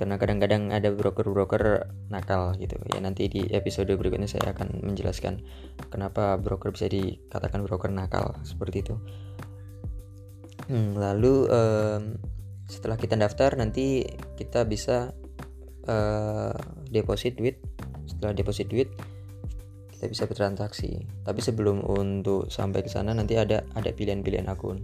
karena 0.00 0.16
kadang-kadang 0.16 0.72
ada 0.72 0.88
broker-broker 0.96 1.92
nakal 2.08 2.56
gitu. 2.56 2.80
Ya 2.88 3.04
nanti 3.04 3.28
di 3.28 3.52
episode 3.52 3.92
berikutnya 3.92 4.24
saya 4.24 4.56
akan 4.56 4.80
menjelaskan 4.80 5.44
kenapa 5.92 6.40
broker 6.40 6.72
bisa 6.72 6.88
dikatakan 6.88 7.68
broker 7.68 7.92
nakal 7.92 8.32
seperti 8.40 8.80
itu. 8.80 8.96
Hmm, 10.72 10.96
lalu 10.96 11.44
um, 11.52 12.16
setelah 12.64 12.96
kita 12.96 13.20
daftar 13.20 13.60
nanti 13.60 14.08
kita 14.40 14.64
bisa 14.64 15.12
uh, 15.84 16.56
deposit 16.88 17.36
duit. 17.36 17.60
Setelah 18.08 18.32
deposit 18.32 18.72
duit 18.72 18.88
kita 19.92 20.08
bisa 20.08 20.24
bertransaksi. 20.24 21.04
Tapi 21.28 21.44
sebelum 21.44 21.84
untuk 21.84 22.48
sampai 22.48 22.80
ke 22.80 22.88
sana 22.88 23.12
nanti 23.12 23.36
ada 23.36 23.68
ada 23.76 23.92
pilihan-pilihan 23.92 24.48
akun. 24.48 24.80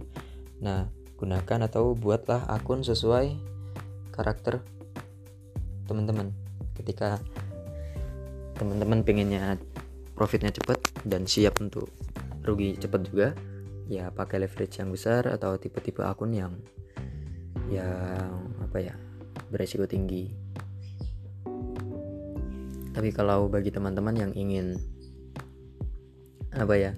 Nah 0.61 0.85
gunakan 1.17 1.65
atau 1.65 1.97
buatlah 1.97 2.45
akun 2.53 2.85
sesuai 2.85 3.33
karakter 4.13 4.76
teman-teman. 5.87 6.29
Ketika 6.75 7.17
teman-teman 8.59 9.01
pengennya 9.01 9.57
profitnya 10.13 10.53
cepat 10.53 10.81
dan 11.05 11.25
siap 11.25 11.61
untuk 11.63 11.89
rugi 12.41 12.75
cepat 12.77 13.01
juga 13.05 13.27
ya 13.87 14.11
pakai 14.11 14.43
leverage 14.43 14.83
yang 14.83 14.91
besar 14.91 15.29
atau 15.31 15.55
tipe-tipe 15.55 16.03
akun 16.03 16.35
yang 16.35 16.53
yang 17.71 18.51
apa 18.59 18.77
ya 18.83 18.95
beresiko 19.47 19.87
tinggi. 19.87 20.31
Tapi 22.91 23.09
kalau 23.13 23.45
bagi 23.47 23.69
teman-teman 23.69 24.15
yang 24.17 24.31
ingin 24.33 24.75
apa 26.57 26.73
ya 26.73 26.91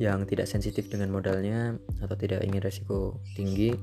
yang 0.00 0.24
tidak 0.24 0.48
sensitif 0.48 0.88
dengan 0.88 1.12
modalnya 1.12 1.76
atau 2.00 2.16
tidak 2.16 2.40
ingin 2.42 2.64
resiko 2.64 3.20
tinggi 3.36 3.76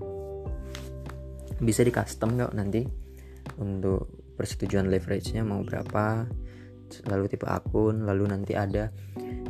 bisa 1.62 1.86
di 1.86 1.94
custom 1.94 2.38
kok 2.38 2.53
nanti 2.58 2.86
untuk 3.62 4.17
persetujuan 4.38 4.88
leverage-nya 4.88 5.41
mau 5.41 5.65
berapa 5.65 6.29
lalu 7.10 7.25
tipe 7.27 7.44
akun 7.44 8.08
lalu 8.08 8.32
nanti 8.32 8.56
ada 8.56 8.94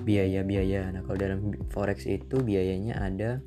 biaya-biaya. 0.01 0.89
Nah 0.96 1.06
kalau 1.06 1.17
dalam 1.20 1.53
forex 1.70 2.08
itu 2.08 2.41
biayanya 2.41 2.98
ada 2.98 3.44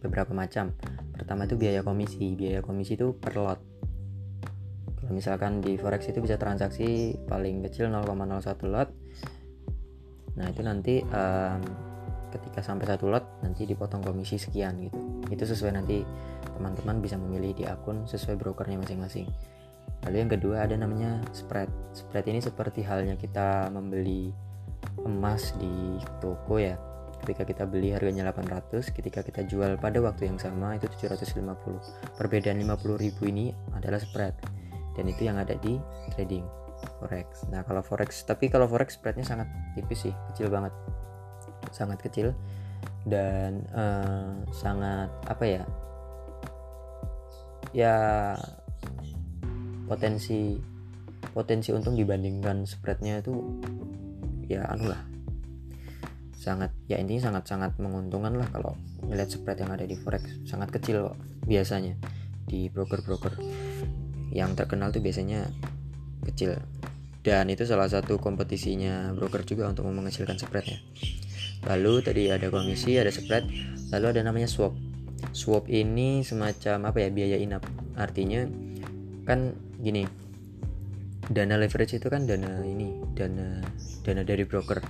beberapa 0.00 0.32
macam. 0.32 0.72
Pertama 1.12 1.44
itu 1.44 1.58
biaya 1.58 1.84
komisi. 1.84 2.32
Biaya 2.38 2.64
komisi 2.64 2.96
itu 2.96 3.12
per 3.18 3.36
lot. 3.36 3.60
Kalau 4.96 5.12
misalkan 5.12 5.60
di 5.60 5.76
forex 5.76 6.08
itu 6.08 6.24
bisa 6.24 6.40
transaksi 6.40 7.18
paling 7.28 7.60
kecil 7.68 7.92
0,01 7.92 8.72
lot. 8.72 8.88
Nah 10.40 10.46
itu 10.48 10.62
nanti 10.64 11.04
um, 11.04 11.60
ketika 12.32 12.64
sampai 12.64 12.88
satu 12.88 13.12
lot 13.12 13.44
nanti 13.44 13.68
dipotong 13.68 14.00
komisi 14.00 14.40
sekian 14.40 14.80
gitu. 14.80 14.98
Itu 15.28 15.44
sesuai 15.44 15.76
nanti 15.76 16.00
teman-teman 16.56 17.02
bisa 17.02 17.18
memilih 17.20 17.52
di 17.52 17.64
akun 17.66 18.06
sesuai 18.06 18.38
brokernya 18.38 18.80
masing-masing 18.80 19.28
lalu 20.04 20.16
yang 20.24 20.30
kedua 20.32 20.56
ada 20.68 20.76
namanya 20.76 21.20
spread. 21.32 21.68
Spread 21.96 22.28
ini 22.28 22.40
seperti 22.40 22.84
halnya 22.84 23.16
kita 23.16 23.72
membeli 23.72 24.30
emas 25.04 25.56
di 25.56 25.98
toko 26.20 26.60
ya. 26.60 26.76
Ketika 27.24 27.48
kita 27.48 27.64
beli 27.64 27.88
harganya 27.96 28.28
800 28.28 28.92
ketika 28.92 29.24
kita 29.24 29.48
jual 29.48 29.80
pada 29.80 29.96
waktu 30.04 30.28
yang 30.28 30.36
sama 30.36 30.76
itu 30.76 30.84
750 31.00 32.20
perbedaan 32.20 32.60
50 32.60 33.00
ribu 33.00 33.22
ini 33.32 33.56
adalah 33.72 33.96
spread. 33.96 34.36
Dan 34.92 35.08
itu 35.08 35.24
yang 35.24 35.40
ada 35.40 35.56
di 35.56 35.80
trading 36.12 36.44
forex. 37.00 37.48
Nah 37.48 37.64
kalau 37.64 37.80
forex 37.80 38.28
tapi 38.28 38.52
kalau 38.52 38.68
forex 38.68 39.00
spreadnya 39.00 39.24
sangat 39.24 39.48
tipis 39.72 40.04
sih 40.04 40.14
kecil 40.32 40.52
banget. 40.52 40.72
Sangat 41.72 42.04
kecil 42.04 42.36
dan 43.08 43.64
uh, 43.72 44.44
sangat 44.52 45.08
apa 45.28 45.44
ya 45.44 45.64
ya 47.74 47.96
potensi 49.84 50.58
potensi 51.32 51.72
untung 51.72 51.96
dibandingkan 51.96 52.68
spreadnya 52.68 53.20
itu 53.20 53.34
ya 54.48 54.68
anu 54.68 54.92
lah. 54.92 55.02
Sangat 56.36 56.76
ya 56.90 57.00
intinya 57.00 57.32
sangat 57.32 57.44
sangat 57.48 57.72
menguntungkan 57.80 58.36
lah 58.36 58.48
kalau 58.52 58.76
melihat 59.08 59.32
spread 59.32 59.60
yang 59.64 59.72
ada 59.72 59.88
di 59.88 59.96
forex. 59.96 60.44
Sangat 60.44 60.72
kecil 60.72 61.12
kok 61.12 61.16
biasanya. 61.48 61.96
Di 62.44 62.68
broker-broker 62.68 63.40
yang 64.28 64.52
terkenal 64.52 64.92
tuh 64.92 65.00
biasanya 65.00 65.48
kecil. 66.28 66.60
Dan 67.24 67.48
itu 67.48 67.64
salah 67.64 67.88
satu 67.88 68.20
kompetisinya 68.20 69.16
broker 69.16 69.48
juga 69.48 69.72
untuk 69.72 69.88
menghasilkan 69.88 70.36
spreadnya 70.36 70.76
lalu 71.64 72.04
tadi 72.04 72.28
ada 72.28 72.52
komisi 72.52 73.00
ada 73.00 73.08
spread 73.08 73.48
lalu 73.92 74.06
ada 74.16 74.20
namanya 74.24 74.48
swap. 74.48 74.76
Swap 75.32 75.66
ini 75.72 76.20
semacam 76.20 76.92
apa 76.92 76.98
ya 77.00 77.08
biaya 77.08 77.36
inap. 77.40 77.64
Artinya 77.96 78.44
kan 79.24 79.56
gini 79.84 80.08
dana 81.28 81.60
leverage 81.60 82.00
itu 82.00 82.08
kan 82.08 82.24
dana 82.24 82.64
ini 82.64 83.00
dana 83.12 83.60
dana 84.04 84.22
dari 84.24 84.44
broker. 84.44 84.80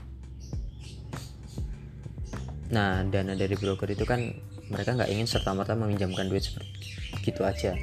Nah 2.75 3.03
dana 3.07 3.35
dari 3.39 3.55
broker 3.55 3.87
itu 3.91 4.03
kan 4.07 4.23
mereka 4.71 4.97
nggak 4.97 5.11
ingin 5.11 5.27
serta 5.29 5.55
merta 5.55 5.75
meminjamkan 5.79 6.27
duit 6.27 6.43
seperti 6.47 6.95
gitu 7.23 7.47
aja. 7.47 7.75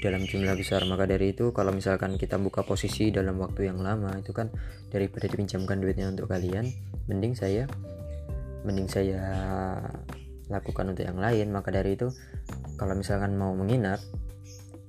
Dalam 0.00 0.24
jumlah 0.24 0.56
besar 0.56 0.82
maka 0.88 1.04
dari 1.04 1.36
itu 1.36 1.52
kalau 1.52 1.76
misalkan 1.76 2.16
kita 2.16 2.40
buka 2.40 2.64
posisi 2.64 3.12
dalam 3.12 3.36
waktu 3.36 3.68
yang 3.68 3.84
lama 3.84 4.16
itu 4.16 4.32
kan 4.32 4.48
daripada 4.88 5.28
dipinjamkan 5.28 5.76
duitnya 5.76 6.08
untuk 6.08 6.32
kalian 6.32 6.66
mending 7.04 7.36
saya 7.36 7.68
mending 8.64 8.88
saya 8.88 9.20
lakukan 10.50 10.92
untuk 10.92 11.04
yang 11.06 11.20
lain. 11.20 11.52
Maka 11.54 11.70
dari 11.70 11.94
itu 11.94 12.10
kalau 12.74 12.98
misalkan 12.98 13.38
mau 13.38 13.54
menginap 13.54 14.02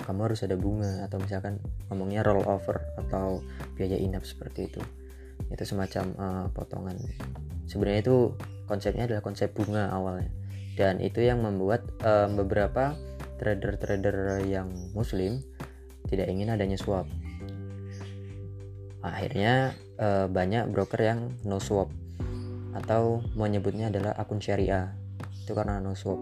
kamu 0.04 0.32
harus 0.32 0.42
ada 0.44 0.58
bunga 0.58 1.06
atau 1.06 1.22
misalkan 1.22 1.62
ngomongnya 1.88 2.26
roll 2.26 2.44
over 2.46 2.82
atau 2.98 3.42
biaya 3.78 3.98
inap 3.98 4.26
seperti 4.26 4.70
itu. 4.72 4.82
Itu 5.50 5.64
semacam 5.64 6.06
uh, 6.18 6.46
potongan. 6.54 6.98
Sebenarnya 7.70 8.02
itu 8.04 8.18
konsepnya 8.66 9.08
adalah 9.08 9.24
konsep 9.24 9.52
bunga 9.54 9.92
awalnya. 9.92 10.30
Dan 10.76 11.04
itu 11.04 11.20
yang 11.22 11.44
membuat 11.44 11.84
uh, 12.02 12.32
beberapa 12.32 12.96
trader-trader 13.42 14.46
yang 14.46 14.70
muslim 14.94 15.42
tidak 16.06 16.30
ingin 16.30 16.54
adanya 16.54 16.78
swap. 16.78 17.10
Akhirnya 19.02 19.74
e, 19.98 20.30
banyak 20.30 20.70
broker 20.70 21.02
yang 21.02 21.34
no 21.42 21.58
swap. 21.58 21.90
Atau 22.78 23.26
menyebutnya 23.34 23.90
adalah 23.90 24.14
akun 24.14 24.38
syariah. 24.38 24.94
Itu 25.42 25.58
karena 25.58 25.82
no 25.82 25.98
swap. 25.98 26.22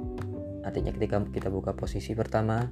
Artinya 0.64 0.96
ketika 0.96 1.20
kita 1.28 1.52
buka 1.52 1.76
posisi 1.76 2.16
pertama 2.16 2.64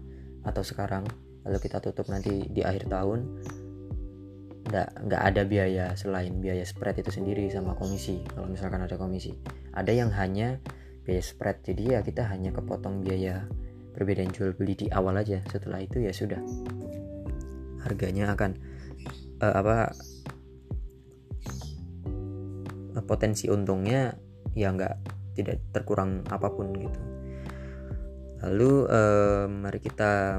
atau 0.48 0.64
sekarang 0.64 1.04
lalu 1.44 1.60
kita 1.60 1.84
tutup 1.84 2.08
nanti 2.08 2.48
di 2.48 2.64
akhir 2.64 2.88
tahun 2.88 3.20
nggak 4.68 4.90
nggak 5.08 5.22
ada 5.32 5.42
biaya 5.48 5.86
selain 5.96 6.44
biaya 6.44 6.68
spread 6.68 7.00
itu 7.00 7.08
sendiri 7.08 7.48
sama 7.48 7.72
komisi 7.80 8.20
kalau 8.36 8.52
misalkan 8.52 8.84
ada 8.84 9.00
komisi. 9.00 9.32
Ada 9.72 9.96
yang 9.96 10.12
hanya 10.12 10.60
biaya 11.08 11.24
spread 11.24 11.64
jadi 11.64 11.84
ya 11.88 12.00
kita 12.04 12.28
hanya 12.28 12.52
kepotong 12.52 13.00
biaya 13.00 13.48
perbedaan 13.96 14.28
jual 14.36 14.52
beli 14.60 14.76
di 14.76 14.88
awal 14.92 15.16
aja. 15.16 15.40
Setelah 15.48 15.80
itu 15.80 16.04
ya 16.04 16.12
sudah. 16.12 16.44
Harganya 17.88 18.36
akan 18.36 18.60
uh, 19.40 19.56
apa 19.56 19.96
uh, 23.00 23.04
potensi 23.08 23.48
untungnya 23.48 24.20
ya 24.52 24.76
nggak 24.76 24.96
tidak 25.40 25.64
terkurang 25.72 26.28
apa 26.28 26.52
pun 26.52 26.76
gitu 26.76 27.17
lalu 28.46 28.86
uh, 28.86 29.50
mari 29.50 29.80
kita 29.82 30.38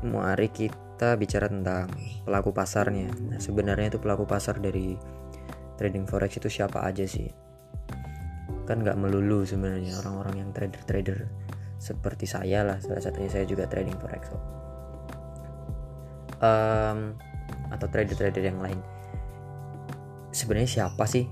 mari 0.00 0.48
kita 0.48 1.16
bicara 1.20 1.52
tentang 1.52 1.92
pelaku 2.24 2.50
pasarnya. 2.56 3.12
Nah 3.28 3.40
sebenarnya 3.40 3.92
itu 3.92 4.00
pelaku 4.00 4.24
pasar 4.24 4.56
dari 4.56 4.96
trading 5.76 6.08
forex 6.08 6.40
itu 6.40 6.48
siapa 6.48 6.80
aja 6.84 7.04
sih? 7.04 7.28
Kan 8.64 8.80
nggak 8.80 8.96
melulu 8.96 9.44
sebenarnya 9.44 10.00
orang-orang 10.00 10.46
yang 10.46 10.50
trader-trader 10.56 11.28
seperti 11.76 12.24
saya 12.24 12.64
lah. 12.64 12.78
Salah 12.80 13.04
satunya 13.04 13.28
saya 13.28 13.44
juga 13.44 13.68
trading 13.68 13.96
forex 14.00 14.32
um, 16.40 17.14
atau 17.70 17.86
trader-trader 17.88 18.42
yang 18.42 18.58
lain. 18.60 18.80
Sebenarnya 20.32 20.70
siapa 20.84 21.04
sih 21.04 21.28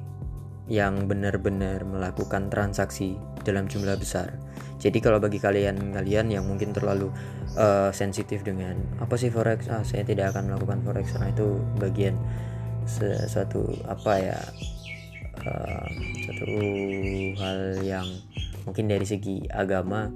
yang 0.68 1.08
benar-benar 1.08 1.88
melakukan 1.88 2.52
transaksi 2.52 3.16
dalam 3.48 3.64
jumlah 3.64 3.96
besar 3.96 4.36
jadi 4.78 4.98
kalau 5.02 5.18
bagi 5.18 5.42
kalian 5.42 5.96
kalian 5.96 6.30
yang 6.30 6.44
mungkin 6.46 6.70
terlalu 6.70 7.10
uh, 7.58 7.90
sensitif 7.90 8.46
dengan 8.46 8.78
apa 9.02 9.18
sih 9.18 9.32
forex 9.32 9.66
ah 9.72 9.82
saya 9.82 10.06
tidak 10.06 10.36
akan 10.36 10.52
melakukan 10.54 10.78
forex 10.86 11.16
karena 11.16 11.34
itu 11.34 11.48
bagian 11.82 12.14
sesuatu 12.86 13.68
apa 13.90 14.12
ya 14.20 14.38
uh, 15.44 15.86
satu 16.24 16.46
hal 17.42 17.58
yang 17.82 18.06
mungkin 18.64 18.86
dari 18.86 19.04
segi 19.08 19.48
agama 19.50 20.12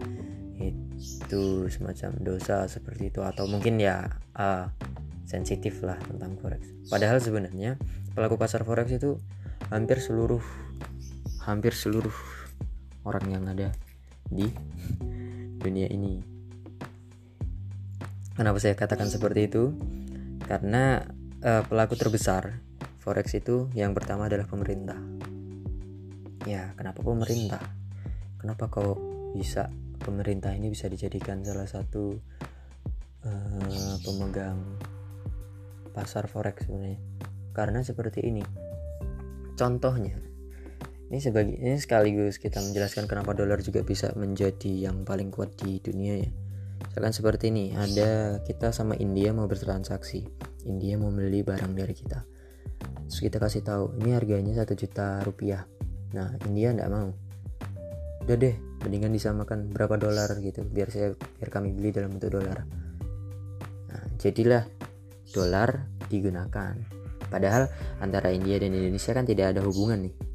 itu 0.62 1.66
semacam 1.66 2.10
dosa 2.22 2.70
seperti 2.70 3.10
itu 3.10 3.20
atau 3.24 3.50
mungkin 3.50 3.82
ya 3.82 4.06
uh, 4.38 4.70
sensitif 5.26 5.80
lah 5.80 5.96
tentang 6.04 6.36
forex. 6.38 6.68
Padahal 6.92 7.18
sebenarnya 7.18 7.80
pelaku 8.12 8.36
pasar 8.36 8.62
forex 8.68 8.92
itu 8.92 9.16
hampir 9.72 9.98
seluruh 9.98 10.44
hampir 11.42 11.72
seluruh 11.72 12.12
orang 13.06 13.24
yang 13.30 13.44
ada 13.48 13.74
di 14.26 14.46
dunia 15.58 15.88
ini. 15.90 16.22
Kenapa 18.32 18.58
saya 18.58 18.74
katakan 18.74 19.12
seperti 19.12 19.50
itu? 19.50 19.76
Karena 20.42 21.04
uh, 21.42 21.62
pelaku 21.66 21.94
terbesar 21.98 22.62
forex 23.02 23.34
itu 23.34 23.66
yang 23.74 23.92
pertama 23.98 24.30
adalah 24.30 24.46
pemerintah 24.46 24.94
ya 26.46 26.74
kenapa 26.74 27.02
pemerintah 27.02 27.62
kenapa 28.38 28.70
kau 28.70 28.98
bisa 29.34 29.70
pemerintah 30.02 30.54
ini 30.54 30.70
bisa 30.70 30.90
dijadikan 30.90 31.42
salah 31.46 31.66
satu 31.66 32.18
uh, 33.26 33.94
pemegang 34.02 34.58
pasar 35.94 36.26
forex 36.26 36.66
sebenarnya 36.66 36.98
karena 37.54 37.82
seperti 37.82 38.22
ini 38.26 38.42
contohnya 39.54 40.18
ini 41.12 41.20
sebagai 41.20 41.60
ini 41.60 41.76
sekaligus 41.76 42.40
kita 42.40 42.56
menjelaskan 42.64 43.04
kenapa 43.04 43.36
dolar 43.36 43.60
juga 43.60 43.84
bisa 43.84 44.16
menjadi 44.16 44.88
yang 44.88 45.04
paling 45.04 45.28
kuat 45.28 45.52
di 45.60 45.76
dunia 45.76 46.16
ya. 46.16 46.32
Misalkan 46.88 47.12
seperti 47.12 47.52
ini 47.52 47.76
ada 47.76 48.40
kita 48.40 48.72
sama 48.72 48.96
India 48.96 49.36
mau 49.36 49.44
bertransaksi. 49.44 50.24
India 50.64 50.96
mau 50.96 51.12
beli 51.12 51.44
barang 51.44 51.76
dari 51.76 51.92
kita. 51.92 52.24
Terus 53.12 53.20
kita 53.28 53.36
kasih 53.36 53.60
tahu 53.60 54.00
ini 54.00 54.16
harganya 54.16 54.56
satu 54.56 54.72
juta 54.72 55.20
rupiah. 55.20 55.68
Nah 56.16 56.32
India 56.48 56.72
nggak 56.72 56.88
mau. 56.88 57.12
Udah 58.24 58.36
deh 58.40 58.56
mendingan 58.80 59.12
disamakan 59.12 59.68
berapa 59.68 60.00
dolar 60.00 60.32
gitu 60.40 60.64
biar 60.64 60.88
saya 60.88 61.12
biar 61.12 61.52
kami 61.52 61.76
beli 61.76 61.92
dalam 61.92 62.16
bentuk 62.16 62.40
dolar. 62.40 62.64
Nah 63.92 64.02
jadilah 64.16 64.64
dolar 65.28 65.92
digunakan. 66.08 66.72
Padahal 67.28 67.68
antara 68.00 68.32
India 68.32 68.56
dan 68.56 68.72
Indonesia 68.72 69.12
kan 69.12 69.28
tidak 69.28 69.52
ada 69.52 69.60
hubungan 69.60 70.08
nih 70.08 70.31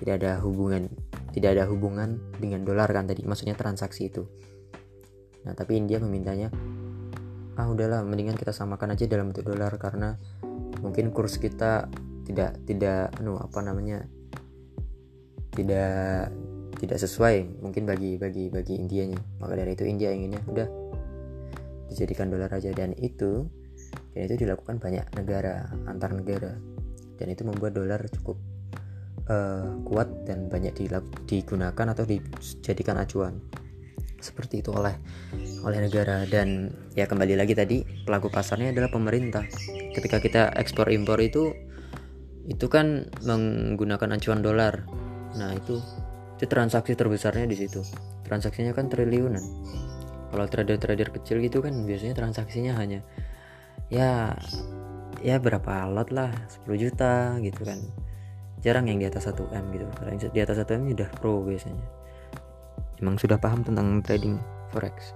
tidak 0.00 0.14
ada 0.22 0.42
hubungan 0.42 0.90
tidak 1.34 1.58
ada 1.58 1.64
hubungan 1.66 2.22
dengan 2.38 2.62
dolar 2.62 2.86
kan 2.94 3.10
tadi 3.10 3.26
maksudnya 3.26 3.58
transaksi 3.58 4.06
itu. 4.06 4.22
Nah 5.42 5.52
tapi 5.58 5.74
India 5.74 5.98
memintanya 5.98 6.54
ah 7.58 7.66
udahlah 7.66 8.06
mendingan 8.06 8.38
kita 8.38 8.54
samakan 8.54 8.94
aja 8.94 9.10
dalam 9.10 9.34
bentuk 9.34 9.50
dolar 9.50 9.74
karena 9.78 10.14
mungkin 10.78 11.10
kurs 11.10 11.42
kita 11.42 11.90
tidak 12.24 12.54
tidak 12.66 13.10
anu 13.18 13.34
apa 13.38 13.58
namanya 13.66 14.06
tidak 15.54 16.30
tidak 16.78 16.98
sesuai 16.98 17.62
mungkin 17.62 17.82
bagi 17.82 18.14
bagi 18.14 18.50
bagi 18.50 18.78
Indianya. 18.78 19.18
Maka 19.42 19.58
dari 19.58 19.74
itu 19.74 19.82
India 19.86 20.14
inginnya 20.14 20.42
udah 20.46 20.68
dijadikan 21.90 22.30
dolar 22.30 22.50
aja. 22.50 22.70
Dan 22.70 22.94
itu 22.98 23.42
dan 24.14 24.20
itu 24.30 24.46
dilakukan 24.46 24.78
banyak 24.78 25.06
negara 25.18 25.66
antar 25.90 26.14
negara. 26.14 26.54
Dan 27.18 27.26
itu 27.30 27.42
membuat 27.46 27.74
dolar 27.74 28.02
cukup 28.10 28.53
uh, 29.28 29.80
kuat 29.84 30.26
dan 30.28 30.48
banyak 30.48 30.74
digunakan 31.28 31.86
atau 31.92 32.04
dijadikan 32.04 33.00
acuan. 33.00 33.40
Seperti 34.20 34.64
itu 34.64 34.72
oleh 34.72 34.96
oleh 35.64 35.78
negara. 35.84 36.24
Dan 36.24 36.72
ya 36.96 37.04
kembali 37.04 37.36
lagi 37.36 37.52
tadi 37.52 37.84
pelaku 37.84 38.32
pasarnya 38.32 38.72
adalah 38.72 38.88
pemerintah. 38.88 39.44
Ketika 39.92 40.20
kita 40.20 40.42
ekspor 40.56 40.88
impor 40.88 41.20
itu 41.20 41.52
itu 42.44 42.66
kan 42.68 43.08
menggunakan 43.24 44.16
acuan 44.16 44.40
dolar. 44.40 44.84
Nah 45.36 45.52
itu 45.56 45.80
itu 46.40 46.44
transaksi 46.48 46.96
terbesarnya 46.96 47.44
di 47.48 47.56
situ. 47.56 47.84
Transaksinya 48.24 48.72
kan 48.72 48.88
triliunan. 48.88 49.44
Kalau 50.32 50.50
trader-trader 50.50 51.14
kecil 51.14 51.38
gitu 51.44 51.62
kan 51.62 51.86
biasanya 51.86 52.18
transaksinya 52.18 52.74
hanya 52.74 53.06
ya 53.92 54.34
ya 55.20 55.36
berapa 55.40 55.88
lot 55.88 56.12
lah 56.12 56.32
10 56.66 56.74
juta 56.80 57.36
gitu 57.40 57.62
kan 57.64 57.80
jarang 58.64 58.88
yang 58.88 58.96
di 58.96 59.06
atas 59.06 59.28
1 59.28 59.36
m 59.52 59.64
gitu. 59.76 59.84
Kalau 59.92 60.08
yang 60.08 60.20
di 60.32 60.40
atas 60.40 60.56
1 60.56 60.80
m 60.80 60.82
udah 60.96 61.10
pro 61.20 61.44
biasanya. 61.44 61.84
Emang 62.96 63.20
sudah 63.20 63.36
paham 63.36 63.60
tentang 63.60 64.00
trading 64.00 64.40
forex. 64.72 65.12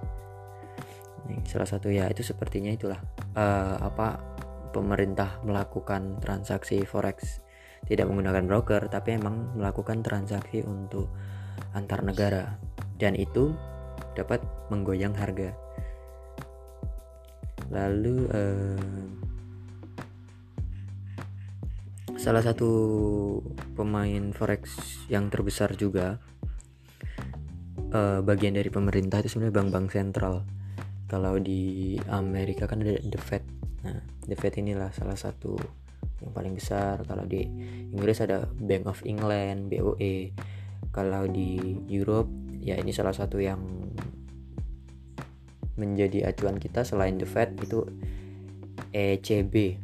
Ini 1.25 1.41
salah 1.49 1.65
satu 1.65 1.89
ya 1.89 2.05
itu 2.05 2.21
sepertinya 2.21 2.69
itulah 2.69 3.01
uh, 3.33 3.81
apa 3.81 4.21
pemerintah 4.69 5.41
melakukan 5.41 6.21
transaksi 6.21 6.85
forex. 6.85 7.41
Tidak 7.89 8.05
menggunakan 8.05 8.45
broker 8.45 8.85
tapi 8.85 9.17
emang 9.17 9.57
melakukan 9.57 10.05
transaksi 10.05 10.61
untuk 10.61 11.09
antar 11.73 12.05
negara. 12.05 12.53
Dan 13.01 13.17
itu 13.17 13.55
dapat 14.13 14.43
menggoyang 14.69 15.15
harga. 15.15 15.55
Lalu 17.71 18.17
eh, 18.33 19.09
salah 22.19 22.43
satu 22.43 22.69
pemain 23.79 24.35
forex 24.35 24.75
yang 25.07 25.31
terbesar 25.31 25.79
juga 25.79 26.19
eh, 27.95 28.19
bagian 28.19 28.59
dari 28.59 28.67
pemerintah 28.67 29.23
itu 29.23 29.31
sebenarnya 29.31 29.55
bank-bank 29.55 29.87
sentral. 29.87 30.43
Kalau 31.07 31.39
di 31.39 31.95
Amerika 32.11 32.67
kan 32.67 32.83
ada 32.83 32.99
The 32.99 33.17
Fed. 33.17 33.43
Nah 33.87 34.03
The 34.27 34.35
Fed 34.35 34.59
inilah 34.59 34.91
salah 34.91 35.15
satu 35.15 35.55
yang 36.19 36.35
paling 36.35 36.59
besar. 36.59 37.07
Kalau 37.07 37.23
di 37.23 37.47
Inggris 37.95 38.19
ada 38.19 38.45
Bank 38.51 38.91
of 38.91 38.99
England 39.07 39.71
BOE 39.71 40.35
kalau 40.91 41.23
di 41.31 41.79
Europe 41.87 42.27
ya 42.59 42.75
ini 42.75 42.91
salah 42.91 43.15
satu 43.15 43.39
yang 43.39 43.63
menjadi 45.79 46.27
acuan 46.27 46.59
kita 46.59 46.83
selain 46.83 47.15
The 47.15 47.23
Fed 47.23 47.55
itu 47.63 47.87
ECB 48.91 49.79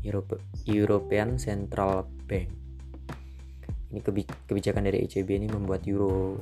Europe, 0.00 0.40
European 0.68 1.40
Central 1.40 2.08
Bank. 2.28 2.48
Ini 3.90 4.00
kebijakan 4.46 4.86
dari 4.86 5.02
ECB 5.02 5.28
ini 5.40 5.48
membuat 5.50 5.82
euro 5.86 6.38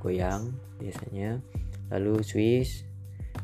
goyang 0.00 0.48
biasanya. 0.80 1.40
Lalu 1.92 2.24
Swiss 2.24 2.82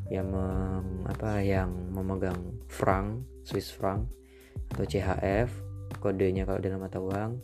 yang 0.09 0.33
mem, 0.33 1.07
apa 1.09 1.41
yang 1.41 1.73
memegang 1.93 2.61
franc 2.69 3.25
Swiss 3.45 3.73
franc 3.73 4.09
atau 4.73 4.85
CHF 4.89 5.49
kodenya 6.01 6.49
kalau 6.49 6.61
dalam 6.61 6.81
mata 6.81 6.99
uang 7.01 7.41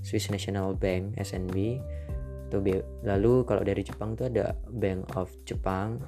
Swiss 0.00 0.30
National 0.30 0.74
Bank 0.78 1.18
SNB 1.18 1.82
lalu 3.06 3.46
kalau 3.46 3.62
dari 3.62 3.86
Jepang 3.86 4.18
itu 4.18 4.26
ada 4.26 4.58
Bank 4.66 5.06
of 5.14 5.30
Jepang. 5.46 6.02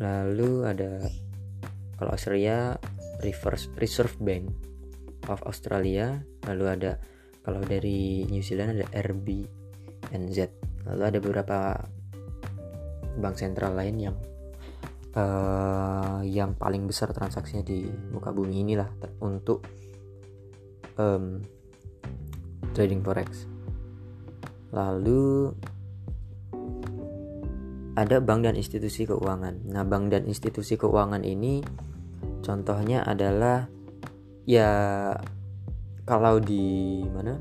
Lalu 0.00 0.64
ada 0.64 1.04
kalau 2.00 2.10
Australia 2.16 2.80
Reverse 3.22 3.70
Reserve 3.78 4.16
Bank 4.18 4.50
of 5.28 5.40
Australia. 5.46 6.22
Lalu 6.48 6.64
ada 6.66 6.92
kalau 7.44 7.60
dari 7.60 8.24
New 8.26 8.40
Zealand 8.40 8.80
ada 8.80 8.86
RB 8.90 9.44
NZ 10.10 10.38
lalu 10.84 11.02
ada 11.04 11.18
beberapa 11.20 11.58
bank 13.16 13.36
sentral 13.40 13.72
lain 13.72 13.96
yang 13.96 14.16
uh, 15.16 16.20
yang 16.26 16.56
paling 16.58 16.84
besar 16.84 17.14
transaksinya 17.14 17.64
di 17.64 17.88
muka 18.12 18.34
bumi 18.34 18.64
inilah 18.66 18.90
untuk 19.22 19.64
um, 20.98 21.40
trading 22.74 23.00
forex. 23.00 23.46
Lalu 24.74 25.54
ada 27.94 28.18
bank 28.18 28.42
dan 28.42 28.58
institusi 28.58 29.06
keuangan. 29.06 29.70
Nah, 29.70 29.86
bank 29.86 30.10
dan 30.10 30.26
institusi 30.26 30.74
keuangan 30.74 31.22
ini 31.22 31.62
contohnya 32.44 33.00
adalah 33.08 33.64
ya 34.44 34.68
kalau 36.04 36.36
di 36.36 37.00
mana? 37.08 37.40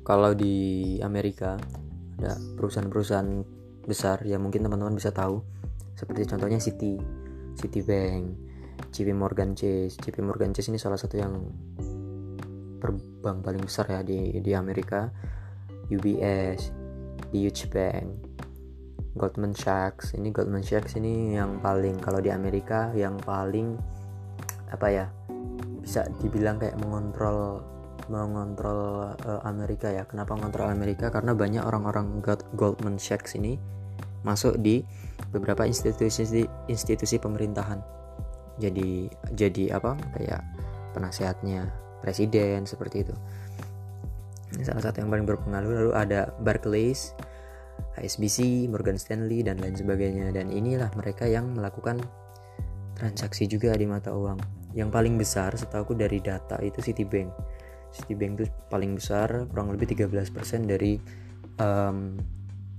Kalau 0.00 0.32
di 0.32 0.96
Amerika 1.04 1.60
ada 2.18 2.34
perusahaan-perusahaan 2.56 3.30
besar 3.84 4.24
ya 4.24 4.40
mungkin 4.40 4.64
teman-teman 4.64 4.96
bisa 4.96 5.12
tahu 5.12 5.44
seperti 5.94 6.24
contohnya 6.24 6.56
Citi, 6.56 6.96
Citibank, 7.54 8.24
JP 8.88 9.12
Morgan 9.12 9.52
Chase. 9.52 10.00
JP 10.00 10.24
Morgan 10.24 10.56
Chase 10.56 10.72
ini 10.72 10.80
salah 10.80 10.96
satu 10.96 11.20
yang 11.20 11.36
perbank 12.80 13.44
paling 13.44 13.60
besar 13.60 13.84
ya 13.92 14.00
di 14.00 14.40
di 14.40 14.52
Amerika. 14.56 15.12
UBS, 15.90 16.70
Deutsche 17.34 17.66
Bank, 17.66 18.29
Goldman 19.14 19.56
Sachs. 19.56 20.14
Ini 20.14 20.30
Goldman 20.30 20.62
Sachs 20.62 20.98
ini 20.98 21.34
yang 21.34 21.58
paling 21.58 21.98
kalau 21.98 22.22
di 22.22 22.30
Amerika 22.30 22.90
yang 22.94 23.18
paling 23.22 23.78
apa 24.70 24.86
ya? 24.90 25.06
Bisa 25.80 26.06
dibilang 26.22 26.60
kayak 26.60 26.78
mengontrol 26.82 27.62
mengontrol 28.10 29.14
uh, 29.26 29.40
Amerika 29.46 29.90
ya. 29.90 30.06
Kenapa 30.06 30.34
mengontrol 30.34 30.70
Amerika? 30.70 31.10
Karena 31.10 31.34
banyak 31.34 31.62
orang-orang 31.62 32.22
Goldman 32.54 32.98
Sachs 32.98 33.38
ini 33.38 33.58
masuk 34.26 34.60
di 34.60 34.84
beberapa 35.32 35.64
institusi 35.64 36.46
institusi 36.68 37.16
pemerintahan. 37.18 37.80
Jadi 38.60 39.08
jadi 39.34 39.78
apa? 39.78 39.96
Kayak 40.14 40.44
penasehatnya 40.92 41.70
presiden 42.02 42.66
seperti 42.66 43.06
itu 43.06 43.14
ini 44.54 44.66
salah 44.66 44.82
satu 44.82 45.02
yang 45.02 45.10
paling 45.10 45.26
berpengaruh 45.26 45.70
lalu 45.70 45.90
ada 45.94 46.34
Barclays 46.42 47.14
HSBC 47.96 48.68
Morgan 48.68 48.96
Stanley 48.96 49.44
dan 49.44 49.58
lain 49.58 49.76
sebagainya. 49.76 50.30
Dan 50.30 50.52
inilah 50.52 50.90
mereka 50.96 51.26
yang 51.26 51.52
melakukan 51.52 52.00
transaksi 52.94 53.48
juga 53.48 53.72
di 53.76 53.88
mata 53.88 54.12
uang. 54.12 54.38
Yang 54.76 54.90
paling 54.92 55.14
besar 55.16 55.56
setahu 55.56 55.96
dari 55.96 56.20
data 56.20 56.60
itu 56.60 56.84
Citibank. 56.84 57.32
Citibank 57.90 58.32
itu 58.38 58.46
paling 58.70 58.94
besar 58.94 59.50
kurang 59.50 59.74
lebih 59.74 59.90
13% 59.90 60.30
dari 60.68 60.94
um, 61.58 62.14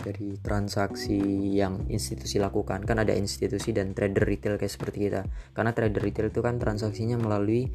dari 0.02 0.34
transaksi 0.42 1.22
yang 1.54 1.86
institusi 1.88 2.42
lakukan. 2.42 2.82
Kan 2.86 3.02
ada 3.02 3.14
institusi 3.14 3.70
dan 3.72 3.94
trader 3.94 4.26
retail 4.26 4.58
kayak 4.58 4.74
seperti 4.74 5.10
kita. 5.10 5.22
Karena 5.54 5.72
trader 5.72 6.02
retail 6.02 6.34
itu 6.34 6.42
kan 6.42 6.58
transaksinya 6.58 7.22
melalui 7.22 7.70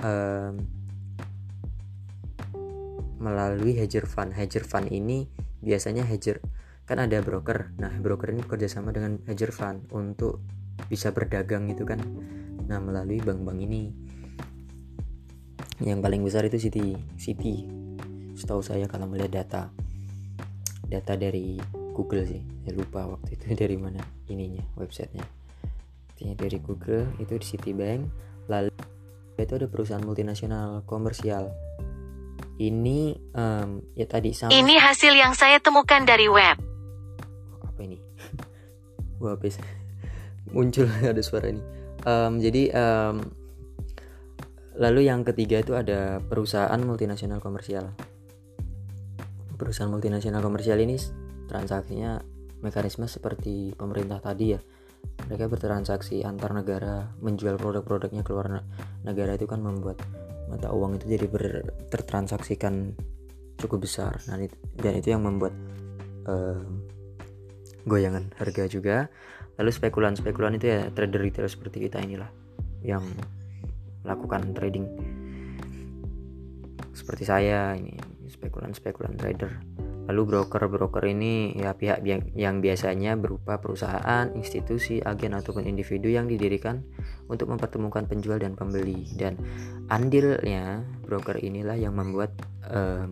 um, 0.00 0.54
melalui 3.20 3.76
hedger 3.76 4.08
fund. 4.08 4.32
Hedger 4.32 4.64
fund 4.64 4.88
ini 4.88 5.28
biasanya 5.60 6.04
hedger 6.04 6.40
kan 6.90 6.98
ada 6.98 7.22
broker. 7.22 7.70
Nah, 7.78 7.94
broker 8.02 8.34
ini 8.34 8.42
bekerja 8.42 8.66
sama 8.66 8.90
dengan 8.90 9.22
hedger 9.30 9.54
fund 9.54 9.86
untuk 9.94 10.42
bisa 10.90 11.14
berdagang 11.14 11.70
gitu 11.70 11.86
kan. 11.86 12.02
Nah, 12.66 12.82
melalui 12.82 13.22
bank-bank 13.22 13.58
ini. 13.62 13.94
Yang 15.80 16.00
paling 16.02 16.20
besar 16.26 16.42
itu 16.44 16.58
City, 16.58 16.98
City. 17.14 17.64
Setahu 18.34 18.60
saya 18.60 18.90
kalau 18.90 19.06
melihat 19.06 19.44
data 19.44 19.62
data 20.90 21.14
dari 21.14 21.62
Google 21.94 22.26
sih. 22.26 22.42
Saya 22.66 22.74
lupa 22.74 23.06
waktu 23.06 23.38
itu 23.38 23.54
dari 23.62 23.78
mana 23.78 24.02
ininya 24.26 24.66
websitenya. 24.74 25.22
Intinya 26.18 26.34
dari 26.36 26.58
Google 26.58 27.06
itu 27.22 27.38
di 27.38 27.46
Citibank. 27.46 28.02
Lalu 28.50 28.74
itu 29.38 29.56
ada 29.56 29.70
perusahaan 29.70 30.04
multinasional 30.04 30.84
komersial 30.84 31.48
ini 32.60 33.16
um, 33.32 33.80
ya 33.96 34.04
tadi 34.04 34.36
sama. 34.36 34.52
Ini 34.52 34.76
hasil 34.76 35.16
yang 35.16 35.32
saya 35.32 35.56
temukan 35.64 36.04
dari 36.04 36.28
web. 36.28 36.60
Apa 37.64 37.80
ini? 37.80 37.96
Wah 39.20 39.32
habis 39.32 39.56
muncul 40.54 40.84
ada 41.10 41.24
suara 41.24 41.48
ini. 41.48 41.64
Um, 42.04 42.36
jadi 42.36 42.68
um, 42.76 43.16
lalu 44.76 45.08
yang 45.08 45.24
ketiga 45.24 45.64
itu 45.64 45.72
ada 45.72 46.20
perusahaan 46.20 46.80
multinasional 46.84 47.40
komersial. 47.40 47.96
Perusahaan 49.56 49.88
multinasional 49.88 50.44
komersial 50.44 50.80
ini 50.84 51.00
transaksinya 51.48 52.20
mekanisme 52.60 53.08
seperti 53.08 53.72
pemerintah 53.72 54.20
tadi 54.20 54.52
ya. 54.52 54.60
Mereka 55.00 55.48
bertransaksi 55.48 56.24
antar 56.28 56.52
negara 56.52 57.08
menjual 57.24 57.56
produk-produknya 57.56 58.20
keluar 58.20 58.64
negara 59.04 59.36
itu 59.36 59.48
kan 59.48 59.64
membuat 59.64 60.00
mata 60.50 60.74
uang 60.74 60.98
itu 60.98 61.06
jadi 61.14 61.26
ber, 61.30 61.44
tertransaksikan 61.88 62.98
cukup 63.56 63.86
besar. 63.86 64.18
Nah, 64.26 64.36
dan 64.80 64.92
itu 64.98 65.14
yang 65.14 65.22
membuat 65.22 65.54
uh, 66.26 66.58
goyangan 67.86 68.28
harga 68.36 68.66
juga. 68.66 69.06
Lalu 69.60 69.70
spekulan-spekulan 69.70 70.56
itu 70.56 70.66
ya 70.72 70.88
trader 70.90 71.20
retail 71.20 71.46
seperti 71.46 71.86
kita 71.86 72.00
inilah 72.00 72.28
yang 72.82 73.04
melakukan 74.02 74.56
trading. 74.56 74.88
Seperti 76.96 77.28
saya 77.28 77.76
ini 77.76 77.94
spekulan-spekulan 78.32 79.14
trader 79.20 79.52
Lalu 80.10 80.26
broker-broker 80.26 81.06
ini 81.06 81.54
ya 81.54 81.78
pihak 81.78 82.02
yang 82.34 82.58
biasanya 82.58 83.14
berupa 83.14 83.62
perusahaan, 83.62 84.26
institusi, 84.34 84.98
agen 84.98 85.38
ataupun 85.38 85.62
individu 85.70 86.10
yang 86.10 86.26
didirikan 86.26 86.82
untuk 87.30 87.46
mempertemukan 87.46 88.10
penjual 88.10 88.42
dan 88.42 88.58
pembeli. 88.58 89.06
Dan 89.14 89.38
andilnya 89.86 90.82
broker 91.06 91.38
inilah 91.38 91.78
yang 91.78 91.94
membuat 91.94 92.34
uh, 92.66 93.06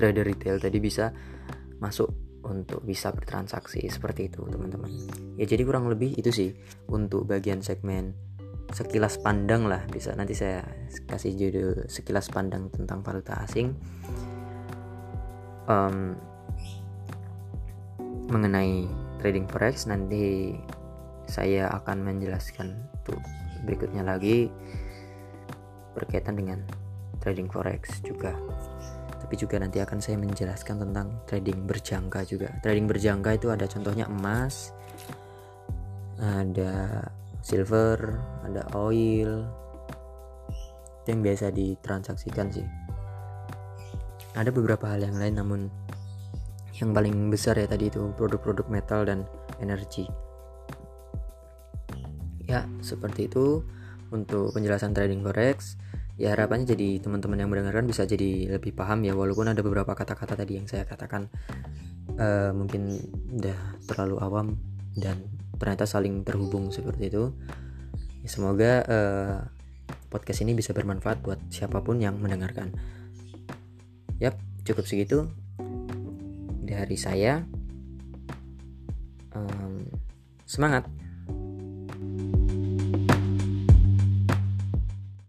trader 0.00 0.24
retail 0.24 0.56
tadi 0.56 0.80
bisa 0.80 1.12
masuk 1.76 2.08
untuk 2.40 2.80
bisa 2.80 3.12
bertransaksi 3.12 3.84
seperti 3.92 4.32
itu 4.32 4.40
teman-teman. 4.48 4.88
Ya 5.36 5.44
jadi 5.44 5.60
kurang 5.60 5.92
lebih 5.92 6.16
itu 6.16 6.32
sih 6.32 6.56
untuk 6.88 7.28
bagian 7.28 7.60
segmen 7.60 8.16
sekilas 8.72 9.20
pandang 9.20 9.68
lah. 9.68 9.84
Bisa 9.92 10.16
nanti 10.16 10.32
saya 10.32 10.64
kasih 11.04 11.36
judul 11.36 11.84
sekilas 11.84 12.32
pandang 12.32 12.72
tentang 12.72 13.04
valuta 13.04 13.36
asing 13.44 13.76
um, 15.70 16.18
mengenai 18.30 18.90
trading 19.22 19.46
forex 19.46 19.86
nanti 19.86 20.58
saya 21.30 21.70
akan 21.70 22.02
menjelaskan 22.02 22.74
tuh 23.06 23.18
berikutnya 23.62 24.02
lagi 24.02 24.50
berkaitan 25.94 26.34
dengan 26.34 26.58
trading 27.22 27.46
forex 27.46 28.02
juga. 28.02 28.34
Tapi 29.20 29.34
juga 29.38 29.62
nanti 29.62 29.78
akan 29.78 30.02
saya 30.02 30.18
menjelaskan 30.18 30.82
tentang 30.82 31.22
trading 31.30 31.62
berjangka 31.68 32.26
juga. 32.26 32.50
Trading 32.66 32.90
berjangka 32.90 33.38
itu 33.38 33.46
ada 33.54 33.70
contohnya 33.70 34.10
emas 34.10 34.74
ada 36.20 37.08
silver 37.40 37.96
ada 38.44 38.60
oil 38.76 39.48
itu 41.00 41.08
yang 41.08 41.24
biasa 41.24 41.48
ditransaksikan 41.48 42.52
sih 42.52 42.66
ada 44.34 44.50
beberapa 44.54 44.86
hal 44.90 45.02
yang 45.02 45.16
lain 45.18 45.34
namun 45.38 45.60
yang 46.80 46.96
paling 46.96 47.28
besar 47.28 47.60
ya 47.60 47.68
tadi 47.68 47.92
itu 47.92 48.10
produk-produk 48.16 48.66
metal 48.72 49.04
dan 49.04 49.28
energi. 49.60 50.08
Ya 52.48 52.66
seperti 52.80 53.28
itu 53.28 53.62
untuk 54.10 54.56
penjelasan 54.56 54.96
trading 54.96 55.20
forex. 55.22 55.76
Ya 56.20 56.36
harapannya 56.36 56.68
jadi 56.76 57.00
teman-teman 57.00 57.40
yang 57.40 57.48
mendengarkan 57.52 57.88
bisa 57.88 58.04
jadi 58.04 58.56
lebih 58.56 58.76
paham 58.76 59.04
ya 59.04 59.16
walaupun 59.16 59.48
ada 59.48 59.64
beberapa 59.64 59.96
kata-kata 59.96 60.36
tadi 60.36 60.60
yang 60.60 60.68
saya 60.68 60.84
katakan 60.84 61.32
uh, 62.20 62.52
mungkin 62.52 62.92
udah 63.40 63.56
terlalu 63.88 64.16
awam 64.20 64.46
dan 65.00 65.16
ternyata 65.56 65.88
saling 65.88 66.24
terhubung 66.24 66.72
seperti 66.72 67.08
itu. 67.12 67.32
Ya, 68.20 68.28
semoga 68.28 68.72
uh, 68.84 69.36
podcast 70.12 70.44
ini 70.44 70.52
bisa 70.52 70.76
bermanfaat 70.76 71.24
buat 71.24 71.40
siapa 71.48 71.80
pun 71.80 72.00
yang 72.04 72.20
mendengarkan 72.20 72.76
cukup 74.64 74.84
segitu 74.86 75.28
dari 76.64 76.96
saya. 76.98 77.42
Um, 79.30 79.86
semangat 80.46 80.86